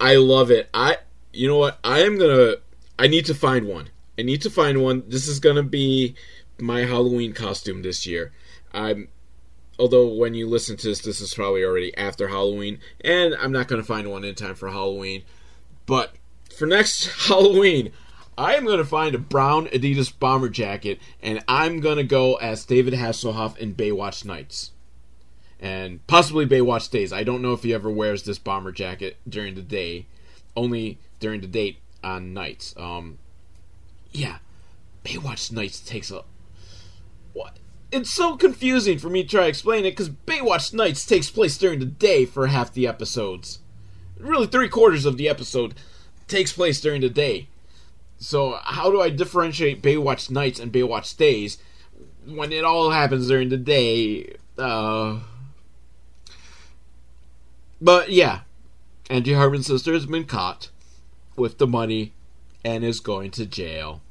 [0.00, 0.68] I love it.
[0.72, 0.98] I,
[1.32, 1.78] you know what?
[1.82, 2.56] I am gonna.
[2.98, 3.90] I need to find one.
[4.18, 5.04] I need to find one.
[5.08, 6.14] This is gonna be
[6.58, 8.32] my Halloween costume this year.
[8.72, 9.08] I'm.
[9.78, 13.68] Although when you listen to this, this is probably already after Halloween, and I'm not
[13.68, 15.22] gonna find one in time for Halloween.
[15.86, 16.14] But
[16.54, 17.92] for next Halloween,
[18.36, 22.94] I am to find a brown Adidas bomber jacket, and I'm to go as David
[22.94, 24.70] Hasselhoff in Baywatch Nights.
[25.60, 27.12] And possibly Baywatch Days.
[27.12, 30.06] I don't know if he ever wears this bomber jacket during the day,
[30.56, 32.74] only during the date on nights.
[32.76, 33.18] Um,
[34.12, 34.38] yeah,
[35.04, 36.24] Baywatch Nights takes a.
[37.32, 37.58] What?
[37.90, 41.56] It's so confusing for me to try to explain it because Baywatch Nights takes place
[41.56, 43.60] during the day for half the episodes.
[44.18, 45.74] Really, three quarters of the episode
[46.26, 47.48] takes place during the day.
[48.18, 51.58] So how do I differentiate Baywatch nights and Baywatch days
[52.26, 54.34] when it all happens during the day?
[54.58, 55.20] Uh,
[57.80, 58.40] but yeah,
[59.10, 60.70] Angie Harmon's sister has been caught
[61.36, 62.12] with the money
[62.64, 64.02] and is going to jail.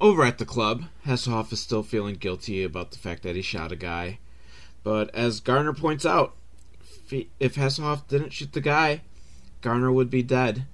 [0.00, 3.72] Over at the club, Hasselhoff is still feeling guilty about the fact that he shot
[3.72, 4.18] a guy.
[4.82, 6.34] But as Garner points out,
[7.10, 9.02] if Hasselhoff didn't shoot the guy,
[9.60, 10.64] Garner would be dead.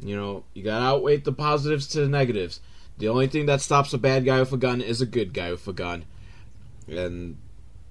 [0.00, 2.60] You know, you gotta outweigh the positives to the negatives.
[2.96, 5.50] The only thing that stops a bad guy with a gun is a good guy
[5.50, 6.04] with a gun.
[6.88, 7.36] And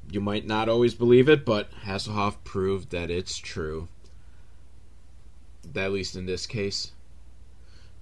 [0.09, 3.87] you might not always believe it, but Hasselhoff proved that it's true.
[5.75, 6.91] At least in this case.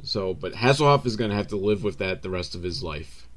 [0.04, 2.82] So, but Hasselhoff is going to have to live with that the rest of his
[2.82, 3.28] life.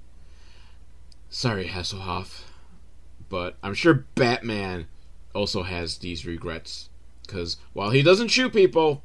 [1.28, 2.42] Sorry, Hasselhoff.
[3.28, 4.86] But I'm sure Batman
[5.34, 6.88] also has these regrets.
[7.22, 9.02] Because while he doesn't shoot people,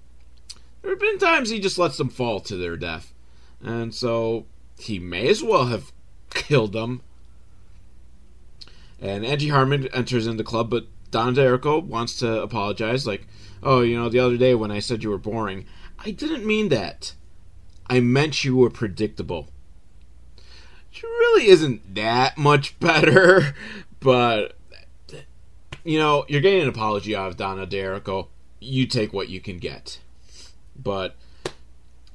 [0.82, 3.14] there have been times he just lets them fall to their death.
[3.62, 4.45] And so
[4.78, 5.91] he may as well have
[6.30, 7.01] killed them.
[9.02, 13.08] And Angie Harmon enters in the club, but Donna D'Errico wants to apologize.
[13.08, 13.28] Like,
[13.64, 15.66] oh, you know, the other day when I said you were boring,
[15.97, 17.14] I didn't mean that.
[17.89, 19.47] I meant you were predictable.
[20.91, 23.56] She really isn't that much better,
[24.00, 24.56] but
[25.84, 28.28] you know, you're getting an apology out of Donna D'Errico.
[28.60, 30.00] You take what you can get.
[30.76, 31.16] But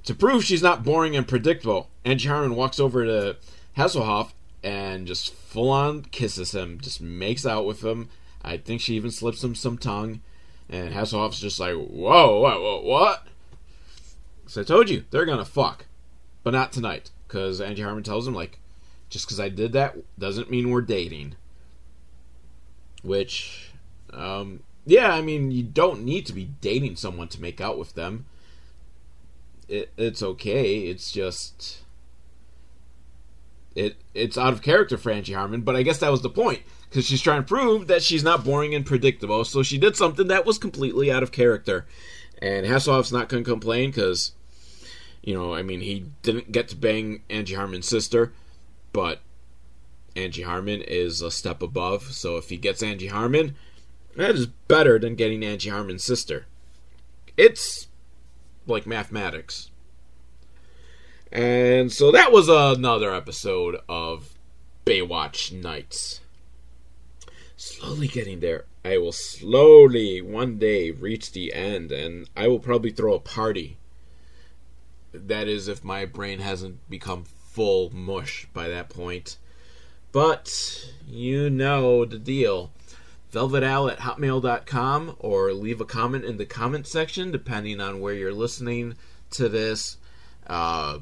[0.05, 3.37] to prove she's not boring and predictable, Angie Harmon walks over to
[3.77, 4.33] Hasselhoff
[4.65, 8.09] and just full on kisses him, just makes out with him.
[8.43, 10.23] I think she even slips him some tongue.
[10.71, 13.29] And Hasselhoff's just like, whoa, what, what, what?
[14.47, 15.85] So I told you, they're gonna fuck.
[16.43, 17.11] But not tonight.
[17.29, 18.59] Because Angie Harmon tells him, like,
[19.11, 21.37] just because I did that doesn't mean we're dating.
[23.03, 23.71] Which,
[24.15, 27.95] um, yeah, I mean, you don't need to be dating someone to make out with
[27.95, 28.25] them.
[29.69, 30.81] It, it's okay.
[30.81, 31.84] It's just
[33.75, 36.63] it it's out of character for Angie Harmon, but I guess that was the point
[36.89, 39.45] because she's trying to prove that she's not boring and predictable.
[39.45, 41.87] So she did something that was completely out of character,
[42.41, 44.33] and Hasselhoff's not going to complain because
[45.25, 48.35] you know, I mean, he didn't get to bang Angie Harmon's sister,
[48.93, 49.21] but
[50.15, 52.13] Angie Harmon is a step above.
[52.13, 53.57] So if he gets Angie Harmon,
[54.17, 56.45] that is better than getting Angie Harmon's sister.
[57.39, 57.89] It's
[58.67, 59.71] like mathematics.
[61.35, 64.35] And so that was another episode of
[64.87, 66.21] Baywatch Nights.
[67.57, 68.67] Slowly getting there.
[68.85, 73.79] I will slowly one day reach the end and I will probably throw a party.
[75.13, 79.37] That is if my brain hasn't become full mush by that point.
[80.13, 82.71] But you know the deal.
[83.33, 88.33] VelvetAl at hotmail.com or leave a comment in the comment section depending on where you're
[88.33, 88.95] listening
[89.31, 89.97] to this.
[90.47, 90.99] Uh,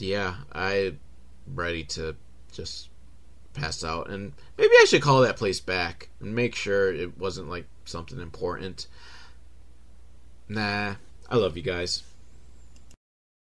[0.00, 1.00] yeah, I'm
[1.54, 2.16] ready to
[2.52, 2.88] just
[3.54, 4.10] pass out.
[4.10, 8.20] And maybe I should call that place back and make sure it wasn't like something
[8.20, 8.86] important.
[10.48, 10.94] Nah,
[11.28, 12.02] I love you guys.